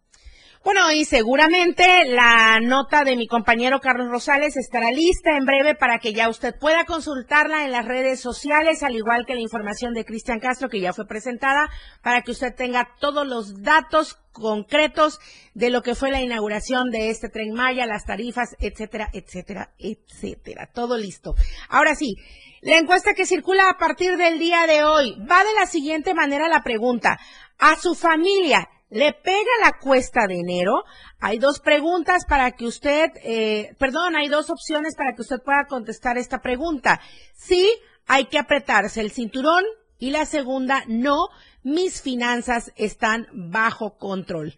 [0.66, 6.00] Bueno, y seguramente la nota de mi compañero Carlos Rosales estará lista en breve para
[6.00, 10.06] que ya usted pueda consultarla en las redes sociales, al igual que la información de
[10.06, 11.70] Cristian Castro que ya fue presentada,
[12.02, 15.20] para que usted tenga todos los datos concretos
[15.54, 20.72] de lo que fue la inauguración de este tren Maya, las tarifas, etcétera, etcétera, etcétera.
[20.74, 21.36] Todo listo.
[21.70, 22.16] Ahora sí,
[22.62, 26.48] la encuesta que circula a partir del día de hoy va de la siguiente manera
[26.48, 27.20] la pregunta.
[27.60, 30.84] A su familia, ¿Le pega la cuesta de enero?
[31.20, 35.66] Hay dos preguntas para que usted, eh, perdón, hay dos opciones para que usted pueda
[35.68, 37.02] contestar esta pregunta.
[37.34, 37.68] Sí,
[38.06, 39.64] hay que apretarse el cinturón
[39.98, 41.30] y la segunda, no,
[41.64, 44.56] mis finanzas están bajo control.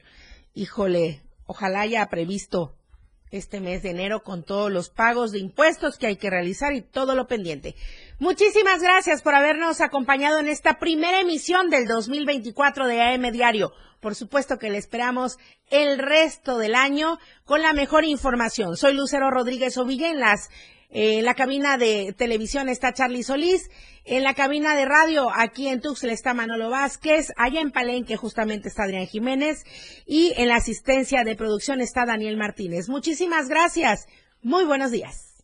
[0.53, 2.75] Híjole, ojalá haya previsto
[3.31, 6.81] este mes de enero con todos los pagos de impuestos que hay que realizar y
[6.81, 7.75] todo lo pendiente.
[8.19, 13.73] Muchísimas gracias por habernos acompañado en esta primera emisión del 2024 de AM Diario.
[13.99, 15.37] Por supuesto que le esperamos
[15.69, 18.77] el resto del año con la mejor información.
[18.77, 20.49] Soy Lucero Rodríguez Ovilla en las
[20.89, 23.69] en la cabina de televisión está Charlie Solís.
[24.05, 27.33] En la cabina de radio, aquí en Tuxtla está Manolo Vázquez.
[27.35, 29.65] Allá en Palenque justamente está Adrián Jiménez.
[30.05, 32.87] Y en la asistencia de producción está Daniel Martínez.
[32.87, 34.07] Muchísimas gracias.
[34.41, 35.43] Muy buenos días.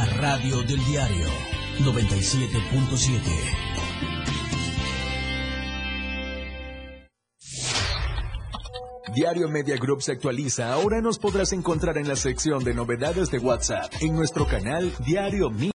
[0.00, 1.26] Radio del diario
[1.80, 3.62] 97.7.
[9.14, 10.72] Diario Media Group se actualiza.
[10.72, 15.50] Ahora nos podrás encontrar en la sección de novedades de WhatsApp en nuestro canal Diario
[15.50, 15.68] Media.